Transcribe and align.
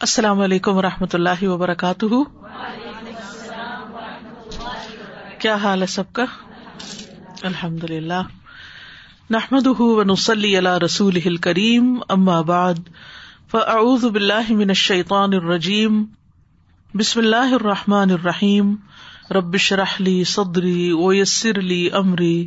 السلام 0.00 0.40
علیکم 0.40 0.76
و 0.76 0.82
رحمۃ 0.82 1.06
اللہ 1.12 1.48
وبرکاتہ۔ 1.48 2.04
کیا 5.38 5.54
حال 5.54 5.82
ہے 5.82 5.86
سب 5.86 6.12
کا؟ 6.12 6.24
الحمد 7.42 7.84
للہ 7.84 8.22
نحمد 9.30 9.66
ونسلی 9.80 10.58
علی 10.58 10.84
رسول 10.84 11.36
کریم 11.36 11.98
اما 12.08 12.40
بعد۔ 12.40 12.74
فاعوذ 13.50 14.04
باللہ 14.04 14.52
من 14.52 14.68
الشیطان 14.68 15.32
الرجیم۔ 15.32 16.04
بسم 16.94 17.20
اللہ 17.20 17.54
الرحمٰن 17.54 18.10
الرحیم۔ 18.10 18.74
ربش 19.30 19.72
رحلی 19.72 20.24
صدری 20.24 20.92
ویسر 20.92 21.60
لی 21.60 21.90
امری۔ 21.90 22.46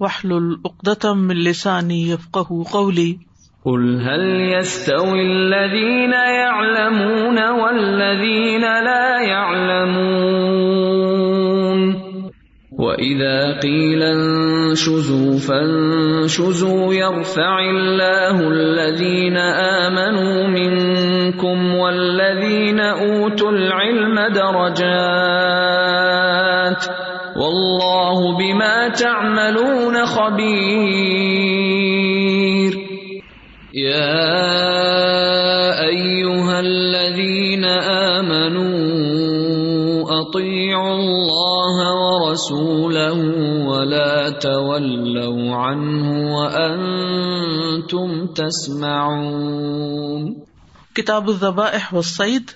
وحل 0.00 0.32
العقدم 0.32 1.26
من 1.26 1.36
لسانی 1.36 2.10
یفقہ 2.10 2.62
قولی۔ 2.70 3.16
قل 3.66 4.00
هل 4.00 4.40
يستوي 4.54 5.22
الذين 5.22 6.12
يعلمون 6.12 7.48
والذين 7.48 8.60
لا 8.60 9.20
يعلمون 9.20 10.58
واذا 12.78 13.60
قيل 13.60 14.02
انشزوا 14.02 15.38
فانشزوا 15.38 16.94
يرفع 16.94 17.60
الله 17.60 18.48
الذين 18.48 19.36
امنوا 19.36 20.46
منكم 20.46 21.74
والذين 21.74 22.80
اوتوا 22.80 23.50
العلم 23.50 24.20
درجات 24.34 25.58
والله 27.36 28.36
بما 28.38 28.88
تعملون 28.88 30.06
خبير 30.06 31.77
يا 33.74 34.00
أيها 35.84 36.60
الذين 36.60 37.64
آمنوا 38.24 38.72
أطيعوا 40.08 40.94
الله 40.96 41.76
ورسوله 42.00 43.20
ولا 43.68 44.30
تولوا 44.40 45.54
عنه 45.56 46.08
وأنتم 46.36 48.08
تسمعون. 48.32 49.68
کتاب 50.96 51.28
الذبائح 51.28 51.94
والصيد 51.94 52.50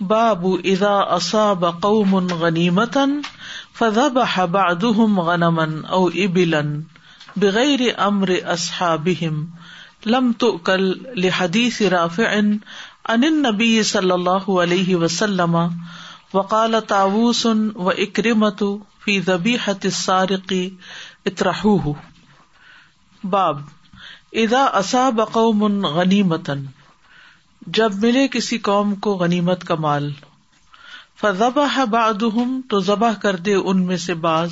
باب 0.00 0.54
اذا 0.64 1.06
اصاب 1.08 1.64
قوم 1.82 2.26
غنیمة 2.26 3.22
فذبح 3.72 4.44
بعضهم 4.44 5.20
غنما 5.20 5.82
او 5.92 6.08
ابلا 6.08 6.82
بغیر 7.36 7.94
امر 7.98 8.40
اصحابهم. 8.44 9.48
لم 10.06 10.32
تو 10.32 10.56
کل 10.56 10.92
لحدیث 11.16 11.82
رافع 11.82 12.24
ان 12.28 13.42
نبی 13.42 13.82
صلی 13.82 14.10
اللہ 14.10 14.50
علیہ 14.50 14.96
وسلم 14.96 15.56
وقال 16.34 16.74
تاووس 16.88 17.46
و 17.74 17.88
اکرمت 17.88 18.62
فی 19.04 19.20
ذبیحت 19.20 19.84
السارقی 19.84 20.70
باب 23.24 23.58
اذا 24.32 24.64
اصاب 24.64 25.20
قوم 25.32 25.86
غنیمتا، 25.86 26.52
جب 27.66 27.94
ملے 27.94 28.28
کسی 28.28 28.58
قوم 28.58 28.94
کو 28.94 29.14
غنیمت 29.14 29.64
کا 29.64 29.74
مال، 29.74 30.12
فذبح 31.20 31.84
بعضهم 31.84 32.60
تو 32.70 32.80
ذبح 32.80 33.12
کر 33.12 33.36
دے 33.36 33.54
ان 33.54 33.86
میں 33.86 33.96
سے 33.96 34.14
بعض 34.14 34.50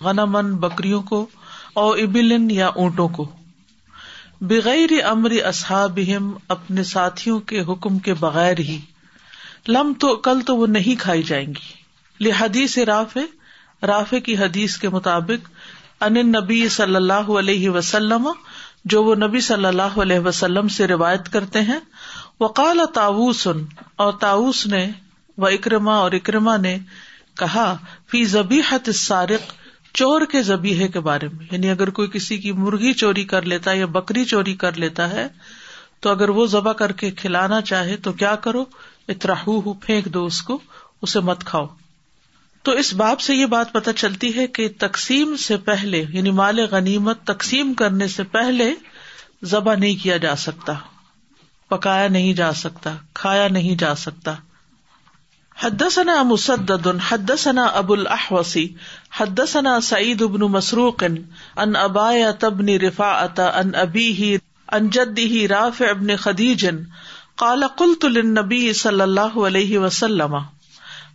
غنمن 0.00 0.56
بکریوں 0.56 1.02
کو، 1.02 1.26
او 1.74 1.90
ابلن 1.90 2.50
یا 2.50 2.66
اونٹوں 2.66 3.08
کو۔ 3.08 3.32
بغیر 4.48 5.04
امر 5.04 5.30
اصحاب 5.30 5.98
اپنے 6.48 6.84
ساتھیوں 6.84 7.40
کے 7.40 7.60
حکم 7.60 7.98
کے 7.98 8.14
بغیر 8.14 8.58
ہی۔ 8.58 8.80
لم 9.68 9.92
تو، 10.00 10.16
کل 10.16 10.40
تو 10.40 10.56
وہ 10.56 10.66
نہیں 10.66 11.00
کھائی 11.00 11.22
جائیں 11.22 11.46
گی۔ 11.46 11.84
لحدیث 12.20 12.78
راف 12.78 13.18
راف 13.82 14.14
کی 14.24 14.36
حدیث 14.36 14.76
کے 14.76 14.88
مطابق، 14.88 15.50
ان 16.00 16.14
نبی 16.14 16.68
صلی 16.68 16.96
اللہ 16.96 17.12
علیہ 17.12 17.70
وسلم، 17.70 18.28
جو 18.84 19.04
وہ 19.04 19.14
نبی 19.14 19.40
صلی 19.40 19.64
اللہ 19.64 19.82
علیہ 19.82 20.18
وسلم 20.18 20.68
سے 20.68 20.86
روایت 20.86 21.32
کرتے 21.32 21.60
ہیں، 21.60 21.80
وقال 22.40 22.80
تاؤسن 22.94 23.64
اور 23.96 24.12
تاؤس 24.12 24.66
نے، 24.66 24.90
و 25.38 25.46
اکرما 25.46 25.96
اور 25.96 26.12
اکرما 26.12 26.56
نے 26.56 26.78
کہا، 27.38 27.76
فی 28.10 28.24
زبی 28.24 28.60
سارق 28.94 29.63
چور 29.94 30.20
کے 30.32 30.42
زبیحے 30.42 30.88
کے 30.88 31.00
بارے 31.00 31.28
میں 31.28 31.46
یعنی 31.50 31.70
اگر 31.70 31.90
کوئی 31.90 32.08
کسی 32.08 32.38
کی 32.38 32.52
مرغی 32.52 32.92
چوری 32.92 33.24
کر 33.24 33.42
لیتا 33.42 33.70
ہے 33.70 33.78
یا 33.78 33.86
بکری 33.86 34.24
چوری 34.24 34.54
کر 34.54 34.72
لیتا 34.72 35.10
ہے، 35.10 35.26
تو 36.00 36.10
اگر 36.10 36.28
وہ 36.28 36.46
ذبح 36.46 36.72
کر 36.72 36.92
کے 36.92 37.10
کھلانا 37.10 37.60
چاہے 37.60 37.96
تو 37.96 38.12
کیا 38.12 38.34
کرو؟ 38.34 38.64
اتراہ 39.08 39.44
پھینک 39.80 40.04
دو 40.04 40.26
اس 40.26 40.42
کو، 40.42 40.58
اسے 41.02 41.20
مت 41.20 41.44
کھاؤ۔ 41.44 41.66
تو 42.62 42.72
اس 42.72 42.94
باب 42.94 43.20
سے 43.20 43.34
یہ 43.34 43.46
بات 43.46 43.72
پتہ 43.72 43.90
چلتی 43.96 44.36
ہے 44.36 44.46
کہ 44.46 44.68
تقسیم 44.78 45.36
سے 45.36 45.56
پہلے 45.56 46.04
یعنی 46.08 46.30
مال 46.30 46.58
غنیمت 46.70 47.24
تقسیم 47.24 47.74
کرنے 47.74 48.08
سے 48.08 48.22
پہلے 48.22 48.74
ذبح 49.44 49.74
نہیں 49.74 50.02
کیا 50.02 50.16
جا 50.16 50.36
سکتا، 50.36 50.72
پکایا 51.68 52.08
نہیں 52.08 52.34
جا 52.34 52.52
سکتا، 52.52 52.96
کھایا 53.14 53.48
نہیں 53.48 53.76
جا 53.76 53.94
سکتا۔ 53.94 54.34
حدثنا 55.62 56.22
مسدد، 56.22 56.86
حدثنا 57.08 57.64
ابو 57.64 57.92
الاحوص، 57.92 58.56
حدثنا 59.16 59.80
سعید 59.80 60.22
بن 60.22 60.40
مسروق، 60.40 61.04
ان 61.56 61.76
ابایہ 61.76 62.44
بن 62.48 62.68
رفاعت، 62.68 63.40
ان 63.40 63.74
ابیہ 63.74 64.38
ان 64.72 64.88
جدہ 64.88 65.52
رافع 65.52 65.92
بن 65.92 66.16
خدیج، 66.16 66.66
قال 67.36 67.64
قلت 67.76 68.04
للنبی 68.04 68.72
صلی 68.72 69.00
اللہ 69.00 69.38
علیہ 69.46 69.78
وسلم. 69.78 70.36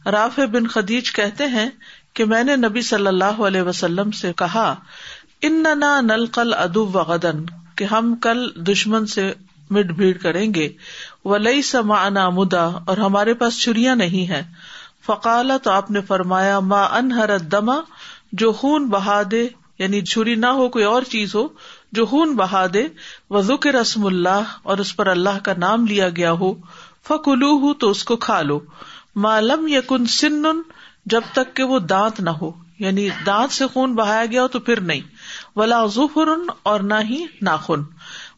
رافع 0.06 0.46
بن 0.46 0.68
خدیج 0.68 1.12
کہتے 1.14 1.48
ہیں 1.48 1.70
کہ 2.14 2.26
میں 2.26 2.44
نے 2.44 2.56
نبی 2.56 2.82
صلی 2.82 3.08
اللہ 3.08 3.42
علیہ 3.42 3.62
وسلم 3.62 4.12
سے 4.12 4.34
کہا، 4.34 4.76
اننا 5.42 6.02
نلقل 6.02 6.54
ادو 6.54 6.86
غدن، 6.86 7.46
کہ 7.76 7.84
ہم 7.84 8.16
کل 8.16 8.48
دشمن 8.56 9.06
سے 9.06 9.34
مٹ 9.70 9.86
بھیڑ 9.86 10.18
کریں 10.18 10.54
گے۔ 10.54 10.70
ولی 11.26 11.62
سما 11.62 12.30
مدا، 12.30 12.66
اور 12.66 12.98
ہمارے 12.98 13.34
پاس 13.34 13.62
چڑیا 13.62 13.94
نہیں 13.94 14.30
ہے۔ 14.30 14.44
فقالا 15.06 15.58
تو 15.58 15.72
آپ 15.72 15.92
نے 15.92 16.02
فرمایا 16.02 16.60
ماں 16.60 16.88
انہر 16.92 17.38
دما 17.38 17.76
جو 18.32 18.52
خون 18.52 18.88
بہا 18.88 19.22
دے 19.32 19.48
یعنی 19.80 20.02
چھری 20.02 20.36
نہ 20.36 20.46
ہو، 20.46 20.70
کوئی 20.70 20.86
اور 20.86 21.02
چیز 21.02 21.36
ہو، 21.36 21.48
جو 21.92 22.06
خون 22.06 22.36
بہا 22.36 22.66
دے۔ 22.74 22.88
وہ 23.30 23.42
ذکر 23.42 23.74
رسم 23.74 24.06
اللہ، 24.06 24.44
اور 24.64 24.78
اس 24.78 24.96
پر 24.96 25.08
اللہ 25.08 25.40
کا 25.44 25.54
نام 25.58 25.86
لیا 25.86 26.10
گیا 26.10 26.32
ہو۔ 26.32 26.54
فکلو 27.08 27.58
ہوں 27.58 27.74
تو 27.74 27.90
اس 27.90 28.04
کو 28.04 28.16
کھا 28.16 28.42
لو۔ 28.42 28.60
معلوم 29.16 29.68
یقن 29.68 30.06
سن، 30.06 30.44
جب 31.06 31.22
تک 31.32 31.56
کہ 31.56 31.64
وہ 31.64 31.80
دانت 31.80 32.20
نہ 32.20 32.30
ہو۔ 32.30 32.52
یعنی 32.80 33.10
دانت 33.26 33.52
سے 33.52 33.68
خون 33.68 33.96
بہایا 33.96 34.26
گیا 34.26 34.44
ہو 34.44 34.48
تو 34.48 34.60
پھر 34.60 34.80
نہیں۔ 34.80 35.02
ولا 35.56 35.86
ظفر، 35.86 36.30
اور 36.64 36.80
نہ 36.80 36.94
ہی 37.10 37.26
ناخن۔ 37.42 37.84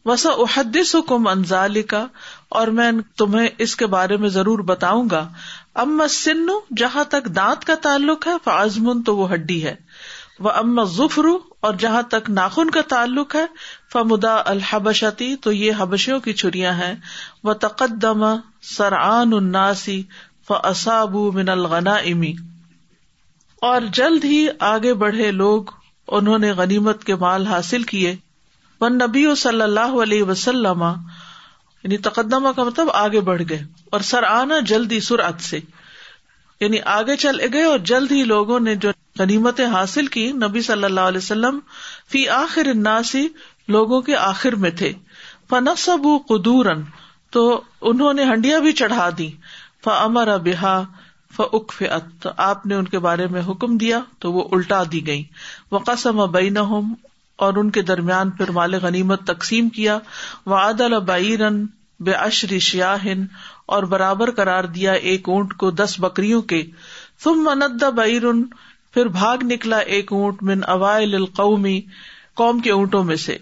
وسا 0.04 0.30
احدث 0.30 0.94
حکم 0.94 1.26
انزال 1.26 1.82
کا 1.82 2.06
اور 2.48 2.66
میں 2.66 2.92
تمہیں 3.16 3.48
اس 3.58 3.76
کے 3.76 3.86
بارے 3.86 4.16
میں 4.16 4.28
ضرور 4.28 4.58
بتاؤں 4.58 5.08
گا۔ 5.10 5.28
اما 5.74 6.08
سن 6.08 6.46
جہاں 6.76 7.04
تک 7.04 7.24
دانت 7.24 7.64
کا 7.64 7.74
تعلق 7.74 8.26
ہے 8.26 8.32
فعزمن 8.44 9.02
تو 9.02 9.16
وہ 9.16 9.32
ہڈی 9.32 9.64
ہے۔ 9.64 9.74
وہ 10.38 10.50
اما 10.50 10.84
ظفر 10.84 11.22
اور 11.60 11.74
جہاں 11.74 12.02
تک 12.02 12.30
ناخن 12.30 12.70
کا 12.70 12.80
تعلق 12.88 13.34
ہے 13.34 13.46
فمدا 13.92 14.42
الحبشتی، 14.44 15.36
تو 15.36 15.52
یہ 15.52 15.72
حبشیوں 15.78 16.20
کی 16.20 16.32
چھریاں 16.32 16.72
ہیں۔ 16.72 16.94
وہ 17.44 17.52
تقدم 17.52 18.24
سرعن 18.62 19.32
الناسی 19.32 20.02
فصاب 20.48 21.16
من 21.16 21.48
الغنا 21.48 21.94
امی 21.94 22.32
اور 23.60 23.80
جلد 23.92 24.24
ہی 24.24 24.46
آگے 24.60 24.94
بڑھے 24.94 25.30
لوگ، 25.30 25.62
انہوں 26.08 26.38
نے 26.38 26.50
غنیمت 26.50 27.04
کے 27.04 27.14
مال 27.14 27.46
حاصل 27.46 27.82
کیے۔ 27.82 28.16
ون 28.82 28.94
نبی 28.94 29.34
صلی 29.34 29.62
اللہ 29.62 30.02
علیہ 30.02 30.22
وسلم 30.22 30.82
یعنی 31.82 31.96
تقدمہ 31.96 32.48
کا 32.56 32.64
مطلب 32.64 32.90
آگے 32.94 33.20
بڑھ 33.20 33.42
گئے 33.48 33.62
اور 33.92 34.00
سر 34.00 34.22
آنا 34.22 34.58
جلدی 34.60 35.00
سرعت 35.00 35.40
سے۔ 35.40 35.60
یعنی 36.60 36.80
آگے 36.80 37.16
چلے 37.16 37.46
گئے 37.52 37.62
اور 37.62 37.78
جلد 37.78 38.12
ہی 38.12 38.24
لوگوں 38.24 38.60
نے 38.60 38.74
جو 38.74 38.90
غنیمتیں 39.18 39.66
حاصل 39.66 40.06
کی، 40.06 40.32
نبی 40.32 40.62
صلی 40.62 40.84
اللہ 40.84 41.00
علیہ 41.00 41.18
وسلم 41.18 41.58
فی 42.10 42.28
آخر 42.28 42.66
اناسی 42.66 43.28
لوگوں 43.68 44.00
کے 44.02 44.16
آخر 44.16 44.54
میں 44.54 44.70
تھے۔ 44.70 44.92
فنسب 45.50 46.06
قدورن 46.28 46.82
تو 47.30 47.62
انہوں 47.80 48.12
نے 48.12 48.24
ہنڈیاں 48.24 48.60
بھی 48.60 48.72
چڑھا 48.72 49.08
دی 49.18 49.30
ف 49.84 49.88
امر 49.88 50.38
بحا 50.38 50.82
فکف 51.36 51.82
آپ 52.36 52.66
نے 52.66 52.74
ان 52.74 52.84
کے 52.84 52.98
بارے 52.98 53.26
میں 53.26 53.42
حکم 53.48 53.76
دیا 53.76 54.00
تو 54.18 54.32
وہ 54.32 54.48
الٹا 54.52 54.82
دی 54.92 55.06
گئی 55.06 55.24
وہ 55.70 55.78
قسم 55.78 56.30
بین 56.32 56.56
اور 57.42 57.54
ان 57.54 57.70
کے 57.70 57.82
درمیان 57.82 58.30
پھر 58.30 58.50
مال 58.50 58.74
غنیمت 58.74 59.26
تقسیم 59.26 59.68
کیا۔ 59.68 59.98
وہ 60.46 60.54
عادل 60.54 61.00
بعیرن 61.00 61.66
بے 62.00 62.12
اشری 62.12 62.58
شیاہن 62.58 63.24
اور 63.66 63.82
برابر 63.82 64.30
قرار 64.30 64.64
دیا 64.64 64.92
ایک 64.92 65.28
اونٹ 65.28 65.54
کو 65.54 65.70
دس 65.70 65.96
بکریوں 65.98 66.42
کے۔ 66.42 66.62
تم 67.22 67.30
مند 67.30 67.82
بعیرن 67.82 68.42
پھر 68.94 69.06
بھاگ 69.06 69.38
نکلا 69.42 69.78
ایک 69.78 70.12
اونٹ 70.12 70.42
من 70.42 70.60
اوائل 70.66 71.14
القومی 71.14 71.80
قوم 72.34 72.58
کے 72.58 72.72
اونٹوں 72.72 73.04
میں 73.04 73.16
سے۔ 73.16 73.38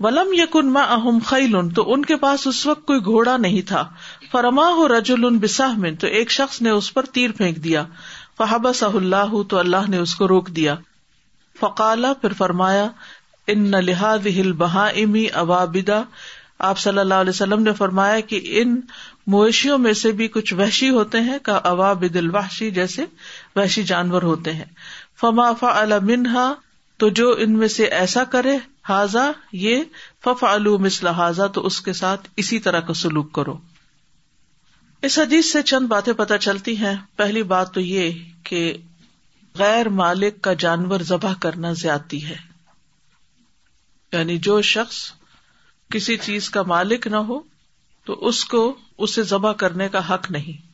ولم 0.00 0.32
یقن 0.32 0.72
ما 0.72 0.80
اہم 0.80 1.18
خیل 1.24 1.56
تو 1.74 1.92
ان 1.92 2.04
کے 2.04 2.16
پاس 2.16 2.46
اس 2.46 2.66
وقت 2.66 2.86
کوئی 2.86 3.04
گھوڑا 3.04 3.36
نہیں 3.36 3.68
تھا۔ 3.68 3.88
فرما 4.32 4.68
ہو 4.68 4.98
رجول 4.98 5.38
بساہ 5.38 5.94
تو 6.00 6.06
ایک 6.06 6.30
شخص 6.30 6.62
نے 6.62 6.70
اس 6.70 6.94
پر 6.94 7.02
تیر 7.02 7.30
پھینک 7.32 7.64
دیا۔ 7.64 7.84
فہب 8.38 8.68
صح 8.74 8.94
اللہ 8.94 9.42
تو 9.48 9.58
اللہ 9.58 9.88
نے 9.88 9.96
اس 9.96 10.14
کو 10.14 10.28
روک 10.28 10.48
دیا۔ 10.48 10.74
فقالا، 11.60 12.12
پھر 12.12 12.32
فرمایا، 12.32 12.88
ان 13.46 13.70
لحاظ 13.70 14.26
ہل 14.26 14.52
بہا 14.52 14.86
امی 14.86 15.26
ابابدا. 15.32 16.02
آپ 16.58 16.78
صلی 16.78 16.98
اللہ 16.98 17.14
علیہ 17.14 17.30
وسلم 17.30 17.62
نے 17.62 17.72
فرمایا 17.72 18.20
کہ 18.20 18.40
ان 18.44 18.80
مویشیوں 19.26 19.78
میں 19.78 19.92
سے 19.92 20.12
بھی 20.12 20.28
کچھ 20.28 20.54
وحشی 20.54 20.90
ہوتے 20.90 21.20
ہیں، 21.20 21.38
کا 21.42 21.60
ابابد 21.64 22.16
الوحشی 22.16 22.70
جیسے 22.70 23.04
وحشی 23.56 23.82
جانور 23.82 24.22
ہوتے 24.22 24.52
ہیں۔ 24.52 24.64
فما 25.20 25.52
فا 25.52 25.84
منہا، 26.02 26.54
تو 26.96 27.08
جو 27.08 27.34
ان 27.38 27.58
میں 27.58 27.68
سے 27.68 27.84
ایسا 27.84 28.24
کرے 28.24 28.58
حاضا 28.88 29.30
یہ 29.52 29.82
فف 30.24 30.44
مسل 30.80 31.06
حاضا 31.06 31.46
تو 31.46 31.66
اس 31.66 31.80
کے 31.80 31.92
ساتھ 31.92 32.28
اسی 32.36 32.58
طرح 32.58 32.80
کا 32.80 32.94
سلوک 32.94 33.32
کرو۔ 33.32 33.58
اس 35.02 35.18
حدیث 35.18 35.52
سے 35.52 35.62
چند 35.62 35.86
باتیں 35.86 36.12
پتہ 36.12 36.34
چلتی 36.34 36.76
ہیں۔ 36.76 36.96
پہلی 37.16 37.42
بات 37.42 37.74
تو 37.74 37.80
یہ 37.80 38.10
کہ 38.42 38.76
غیر 39.58 39.88
مالک 39.88 40.42
کا 40.42 40.52
جانور 40.52 41.00
ذبح 41.00 41.34
کرنا 41.40 41.72
زیادتی 41.72 42.24
ہے۔ 42.24 42.36
یعنی 44.12 44.38
جو 44.38 44.62
شخص 44.62 45.12
کسی 45.90 46.16
چیز 46.16 46.50
کا 46.50 46.62
مالک 46.62 47.06
نہ 47.06 47.16
ہو، 47.16 47.40
تو 48.04 48.12
اس 48.12 48.44
کو 48.44 48.76
اسے 48.98 49.22
ذبح 49.22 49.52
کرنے 49.52 49.88
کا 49.88 50.14
حق 50.14 50.30
نہیں۔ 50.30 50.66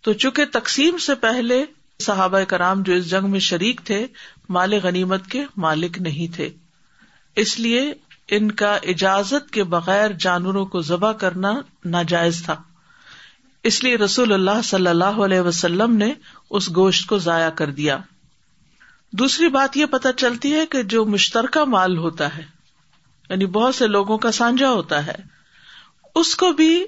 تو 0.00 0.12
چونکہ 0.12 0.44
تقسیم 0.52 0.98
سے 0.98 1.14
پہلے 1.14 1.64
صحابہ 2.00 2.40
کرام 2.40 2.82
جو 2.82 2.92
اس 2.92 3.10
جنگ 3.10 3.30
میں 3.30 3.40
شریک 3.40 3.80
تھے، 3.84 4.06
مال 4.48 4.72
غنیمت 4.82 5.26
کے 5.26 5.44
مالک 5.56 5.98
نہیں 5.98 6.34
تھے۔ 6.34 6.50
اس 7.36 7.60
لیے 7.60 7.94
ان 8.28 8.52
کا 8.52 8.78
اجازت 8.82 9.50
کے 9.50 9.64
بغیر 9.64 10.10
جانوروں 10.10 10.66
کو 10.66 10.80
ذبح 10.80 11.12
کرنا 11.12 11.52
ناجائز 11.84 12.42
تھا۔ 12.42 12.62
اس 13.64 13.84
لیے 13.84 13.96
رسول 13.96 14.32
اللہ 14.32 14.62
صلی 14.64 14.86
اللہ 14.86 15.04
علیہ 15.04 15.40
وسلم 15.40 15.96
نے 15.96 16.14
اس 16.50 16.76
گوشت 16.76 17.06
کو 17.06 17.18
ضائع 17.18 17.50
کر 17.50 17.70
دیا۔ 17.70 17.98
دوسری 19.12 19.48
بات 19.48 19.76
یہ 19.76 19.86
پتہ 19.86 20.08
چلتی 20.16 20.54
ہے 20.54 20.66
کہ 20.66 20.82
جو 20.82 21.04
مشترکہ 21.04 21.64
مال 21.64 21.98
ہوتا 21.98 22.36
ہے 22.36 22.44
یعنی 23.30 23.46
بہت 23.46 23.74
سے 23.74 23.86
لوگوں 23.86 24.18
کا 24.18 24.32
سانجا 24.32 24.70
ہوتا 24.70 25.06
ہے، 25.06 25.14
اس 26.14 26.36
کو 26.36 26.52
بھی 26.52 26.84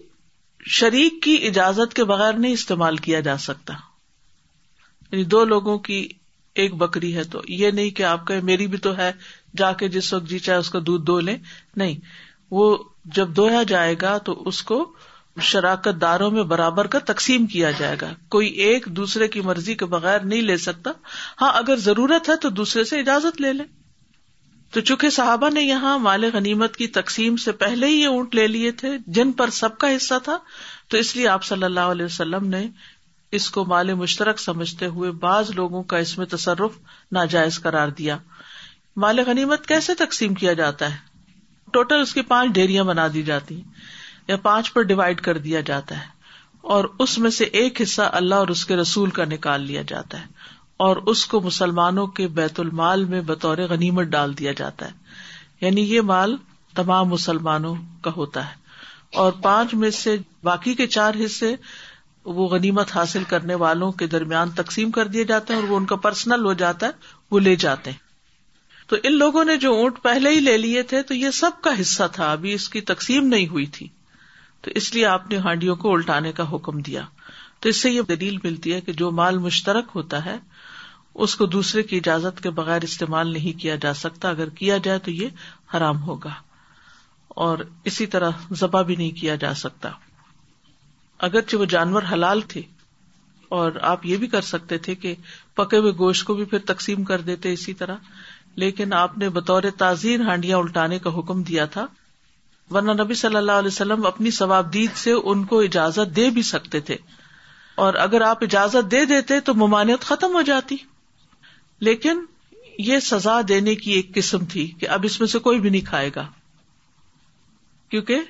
شریک 0.66 1.22
کی 1.22 1.46
اجازت 1.46 1.94
کے 1.94 2.04
بغیر 2.04 2.32
نہیں 2.32 2.52
استعمال 2.52 2.96
کیا 2.96 3.20
جا 3.20 3.36
سکتا۔ 3.36 3.74
یعنی 5.12 5.24
دو 5.24 5.44
لوگوں 5.44 5.78
کی 5.78 6.08
ایک 6.54 6.74
بکری 6.74 7.16
ہے 7.16 7.24
تو 7.24 7.42
یہ 7.48 7.70
نہیں 7.70 7.90
کہ 7.90 8.02
آپ 8.02 8.26
کا 8.26 8.34
میری 8.42 8.66
بھی 8.66 8.78
تو 8.78 8.96
ہے، 8.96 9.12
جا 9.56 9.72
کے 9.72 9.88
جس 9.88 10.12
وقت 10.12 10.28
جی 10.28 10.38
چاہے 10.38 10.58
اس 10.58 10.70
کا 10.70 10.78
دودھ 10.86 11.06
دو 11.06 11.20
لیں۔ 11.20 11.36
نہیں، 11.76 11.94
وہ 12.50 12.78
جب 13.04 13.28
دویا 13.28 13.62
جائے 13.62 13.94
گا 14.02 14.18
تو 14.18 14.42
اس 14.48 14.62
کو 14.62 14.96
شراکت 15.40 16.00
داروں 16.00 16.30
میں 16.30 16.42
برابر 16.42 16.86
کا 16.86 16.98
تقسیم 16.98 17.46
کیا 17.46 17.70
جائے 17.70 17.96
گا۔ 18.00 18.10
کوئی 18.28 18.48
ایک 18.48 18.86
دوسرے 18.86 19.28
کی 19.28 19.40
مرضی 19.40 19.74
کے 19.74 19.84
بغیر 19.84 20.20
نہیں 20.20 20.42
لے 20.42 20.56
سکتا۔ 20.56 20.90
ہاں 21.40 21.50
اگر 21.52 21.76
ضرورت 21.76 22.28
ہے 22.28 22.36
تو 22.36 22.50
دوسرے 22.50 22.84
سے 22.84 23.00
اجازت 23.00 23.40
لے 23.40 23.52
لے۔ 23.52 23.64
تو 24.72 24.80
چونکہ 24.80 25.10
صحابہ 25.10 25.50
نے 25.50 25.60
یہاں 25.60 25.98
مال 25.98 26.24
غنیمت 26.32 26.76
کی 26.76 26.86
تقسیم 26.86 27.36
سے 27.36 27.52
پہلے 27.52 27.86
ہی 27.86 28.00
یہ 28.00 28.06
اونٹ 28.06 28.34
لے 28.34 28.46
لیے 28.46 28.72
تھے، 28.72 28.98
جن 29.06 29.32
پر 29.32 29.50
سب 29.50 29.78
کا 29.78 29.96
حصہ 29.96 30.14
تھا، 30.24 30.38
تو 30.88 30.96
اس 30.96 31.16
لیے 31.16 31.28
آپ 31.28 31.44
صلی 31.44 31.64
اللہ 31.64 31.80
علیہ 31.80 32.04
وسلم 32.04 32.46
نے 32.46 32.68
اس 33.32 33.50
کو 33.50 33.64
مال 33.64 33.94
مشترک 33.94 34.40
سمجھتے 34.40 34.86
ہوئے 34.86 35.10
بعض 35.10 35.50
لوگوں 35.50 35.82
کا 35.82 35.96
اس 35.96 36.18
میں 36.18 36.26
تصرف 36.26 36.70
ناجائز 37.12 37.60
قرار 37.60 37.88
دیا۔ 37.88 38.18
مال 38.96 39.18
غنیمت 39.26 39.66
کیسے 39.66 39.94
تقسیم 39.94 40.34
کیا 40.34 40.52
جاتا 40.52 40.92
ہے؟ 40.92 40.96
ٹوٹل 41.72 42.00
اس 42.00 42.14
کی 42.14 42.22
پانچ 42.22 42.54
ڈیریاں 42.54 42.84
بنا 42.84 43.06
دی 43.14 43.22
جاتی۔ 43.22 43.62
یا 44.28 44.36
پانچ 44.36 44.72
پر 44.72 44.82
ڈیوائڈ 44.82 45.20
کر 45.20 45.38
دیا 45.38 45.60
جاتا 45.60 45.98
ہے 45.98 46.06
اور 46.60 46.84
اس 46.98 47.18
میں 47.18 47.30
سے 47.30 47.44
ایک 47.44 47.82
حصہ 47.82 48.02
اللہ 48.02 48.34
اور 48.34 48.48
اس 48.48 48.66
کے 48.66 48.76
رسول 48.76 49.10
کا 49.10 49.24
نکال 49.24 49.62
لیا 49.62 49.82
جاتا 49.82 50.20
ہے 50.20 50.26
اور 50.76 50.96
اس 50.96 51.26
کو 51.26 51.40
مسلمانوں 51.40 52.06
کے 52.06 52.26
بیت 52.28 52.60
المال 52.60 53.04
میں 53.04 53.20
بطور 53.20 53.58
غنیمت 53.58 54.06
ڈال 54.06 54.38
دیا 54.38 54.52
جاتا 54.52 54.86
ہے 54.86 54.92
یعنی 55.60 55.80
یہ 55.80 56.00
مال 56.00 56.36
تمام 56.74 57.08
مسلمانوں 57.08 57.74
کا 58.02 58.10
ہوتا 58.16 58.46
ہے 58.46 58.54
اور 59.14 59.32
پانچ 59.32 59.74
میں 59.74 59.90
سے 59.90 60.16
باقی 60.42 60.74
کے 60.74 60.86
چار 60.86 61.14
حصے 61.24 61.56
وہ 62.24 62.48
غنیمت 62.48 62.96
حاصل 62.96 63.24
کرنے 63.28 63.54
والوں 63.54 63.92
کے 63.92 64.06
درمیان 64.06 64.50
تقسیم 64.50 64.90
کر 64.90 65.06
دیے 65.06 65.24
جاتے 65.24 65.54
ہیں 65.54 65.60
اور 65.60 65.68
وہ 65.68 65.76
ان 65.76 65.86
کا 65.86 65.96
پرسنل 65.96 66.44
ہو 66.44 66.52
جاتا 66.52 66.86
ہے، 66.86 66.90
وہ 67.30 67.40
لے 67.40 67.56
جاتے 67.56 67.90
ہیں۔ 67.90 67.98
تو 68.86 68.96
ان 69.02 69.18
لوگوں 69.18 69.44
نے 69.44 69.56
جو 69.56 69.74
اونٹ 69.74 70.02
پہلے 70.02 70.30
ہی 70.30 70.40
لے 70.40 70.56
لیے 70.56 70.82
تھے، 70.82 71.02
تو 71.02 71.14
یہ 71.14 71.30
سب 71.30 71.50
کا 71.60 71.70
حصہ 71.80 72.02
تھا، 72.12 72.32
ابھی 72.32 72.52
اس 72.52 72.68
کی 72.68 72.80
تقسیم 72.80 73.26
نہیں 73.26 73.48
ہوئی 73.48 73.66
تھی۔ 73.66 73.88
تو 74.64 74.70
اس 74.74 74.94
لیے 74.94 75.06
آپ 75.06 75.30
نے 75.30 75.36
ہانڈیوں 75.36 75.76
کو 75.76 75.92
الٹانے 75.92 76.32
کا 76.32 76.52
حکم 76.52 76.78
دیا۔ 76.78 77.02
تو 77.60 77.68
اس 77.68 77.76
سے 77.76 77.90
یہ 77.90 78.02
دلیل 78.02 78.36
ملتی 78.44 78.74
ہے 78.74 78.80
کہ 78.80 78.92
جو 78.92 79.10
مال 79.10 79.38
مشترک 79.38 79.84
ہوتا 79.94 80.24
ہے، 80.24 80.38
اس 81.14 81.36
کو 81.36 81.46
دوسرے 81.46 81.82
کی 81.82 81.96
اجازت 81.96 82.42
کے 82.42 82.50
بغیر 82.50 82.82
استعمال 82.82 83.32
نہیں 83.32 83.60
کیا 83.60 83.76
جا 83.76 83.94
سکتا۔ 83.94 84.28
اگر 84.28 84.48
کیا 84.48 84.76
جائے 84.76 84.98
تو 84.98 85.10
یہ 85.10 85.28
حرام 85.74 86.02
ہوگا۔ 86.02 86.34
اور 87.28 87.58
اسی 87.84 88.06
طرح 88.06 88.30
ذبح 88.52 88.82
بھی 88.82 88.96
نہیں 88.96 89.10
کیا 89.10 89.34
جا 89.34 89.54
سکتا۔ 89.54 89.90
اگرچہ 91.18 91.56
وہ 91.56 91.64
جانور 91.64 92.02
حلال 92.12 92.40
تھے، 92.40 92.62
اور 93.48 93.72
آپ 93.82 94.06
یہ 94.06 94.16
بھی 94.16 94.26
کر 94.26 94.40
سکتے 94.40 94.78
تھے 94.78 94.94
کہ 94.94 95.14
پکے 95.54 95.76
ہوئے 95.76 95.92
گوشت 95.92 96.24
کو 96.24 96.34
بھی 96.34 96.44
پھر 96.44 96.58
تقسیم 96.58 97.04
کر 97.04 97.20
دیتے 97.20 97.52
اسی 97.52 97.74
طرح، 97.74 97.96
لیکن 98.56 98.92
آپ 98.92 99.18
نے 99.18 99.28
بطور 99.28 99.62
تعزیر 99.78 100.20
ہانڈیاں 100.20 100.58
الٹانے 100.58 100.98
کا 100.98 101.18
حکم 101.18 101.42
دیا 101.42 101.64
تھا۔ 101.64 101.86
ورنہ 102.70 103.02
نبی 103.02 103.14
صلی 103.14 103.36
اللہ 103.36 103.52
علیہ 103.52 103.68
وسلم 103.68 104.06
اپنی 104.06 104.30
ثوابدید 104.30 104.90
سے 104.96 105.12
ان 105.12 105.44
کو 105.44 105.60
اجازت 105.60 106.16
دے 106.16 106.30
بھی 106.30 106.42
سکتے 106.42 106.80
تھے۔ 106.80 106.96
اور 107.74 107.94
اگر 107.94 108.20
آپ 108.20 108.38
اجازت 108.40 108.90
دے 108.90 109.04
دیتے 109.04 109.40
تو 109.40 109.54
ممانعت 109.54 110.04
ختم 110.04 110.34
ہو 110.34 110.42
جاتی۔ 110.42 110.76
لیکن 111.80 112.24
یہ 112.78 112.98
سزا 112.98 113.40
دینے 113.48 113.74
کی 113.74 113.92
ایک 113.92 114.14
قسم 114.14 114.44
تھی 114.44 114.66
کہ 114.66 114.88
اب 114.88 115.00
اس 115.04 115.20
میں 115.20 115.28
سے 115.28 115.38
کوئی 115.38 115.60
بھی 115.60 115.70
نہیں 115.70 115.88
کھائے 115.88 116.10
گا۔ 116.16 116.26
کیونکہ 117.88 118.20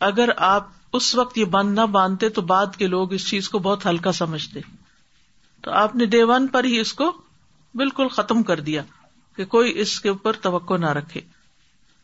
اگر 0.00 0.28
آپ 0.36 0.68
اس 0.92 1.14
وقت 1.14 1.38
یہ 1.38 1.44
بند 1.44 1.78
نہ 1.78 1.86
باندھتے 1.86 2.28
تو 2.28 2.42
بعد 2.42 2.66
کے 2.76 2.86
لوگ 2.86 3.12
اس 3.12 3.28
چیز 3.28 3.48
کو 3.48 3.58
بہت 3.58 3.86
ہلکا 3.86 4.12
سمجھتے۔ 4.12 4.60
تو 5.60 5.70
آپ 5.70 5.96
نے 5.96 6.06
ڈے 6.06 6.22
ون 6.22 6.46
پر 6.46 6.64
ہی 6.64 6.78
اس 6.78 6.92
کو 6.92 7.22
بالکل 7.74 8.08
ختم 8.08 8.42
کر 8.42 8.60
دیا 8.60 8.82
کہ 9.36 9.44
کوئی 9.44 9.78
اس 9.80 10.00
کے 10.00 10.08
اوپر 10.08 10.32
توقع 10.32 10.74
نہ 10.74 10.90
رکھے۔ 10.90 11.20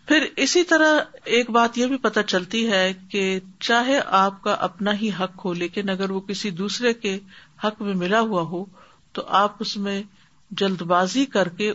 پھر 0.08 0.26
اسی 0.36 0.62
طرح 0.62 1.00
ایک 1.24 1.50
بات 1.50 1.78
یہ 1.78 1.86
بھی 1.86 1.96
پتہ 1.96 2.20
چلتی 2.26 2.70
ہے 2.70 2.92
کہ 3.08 3.40
چاہے 3.60 4.00
آپ 4.06 4.42
کا 4.42 4.52
اپنا 4.52 4.92
ہی 4.94 5.10
حق 5.20 5.44
ہو، 5.44 5.52
لیکن 5.52 5.90
اگر 5.90 6.10
وہ 6.10 6.20
کسی 6.20 6.50
دوسرے 6.50 6.92
کے 6.94 7.18
حق 7.64 7.82
میں 7.82 7.94
ملا 7.94 8.20
ہوا 8.20 8.42
ہو، 8.42 8.64
تو 9.12 9.22
آپ 9.28 9.56
اس 9.60 9.76
میں 9.76 10.02
جلد 10.50 10.82
بازی 10.82 11.24
کر 11.24 11.48
کے 11.48 11.72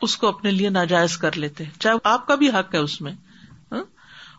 اس 0.00 0.16
کو 0.16 0.28
اپنے 0.28 0.50
لیے 0.50 0.68
ناجائز 0.68 1.16
کر 1.16 1.36
لیتے 1.36 1.64
چاہے 1.78 1.94
آپ 2.04 2.26
کا 2.26 2.34
بھی 2.34 2.48
حق 2.48 2.74
ہے 2.74 2.78
اس 2.78 3.00
میں 3.00 3.12
ہاں؟ 3.72 3.84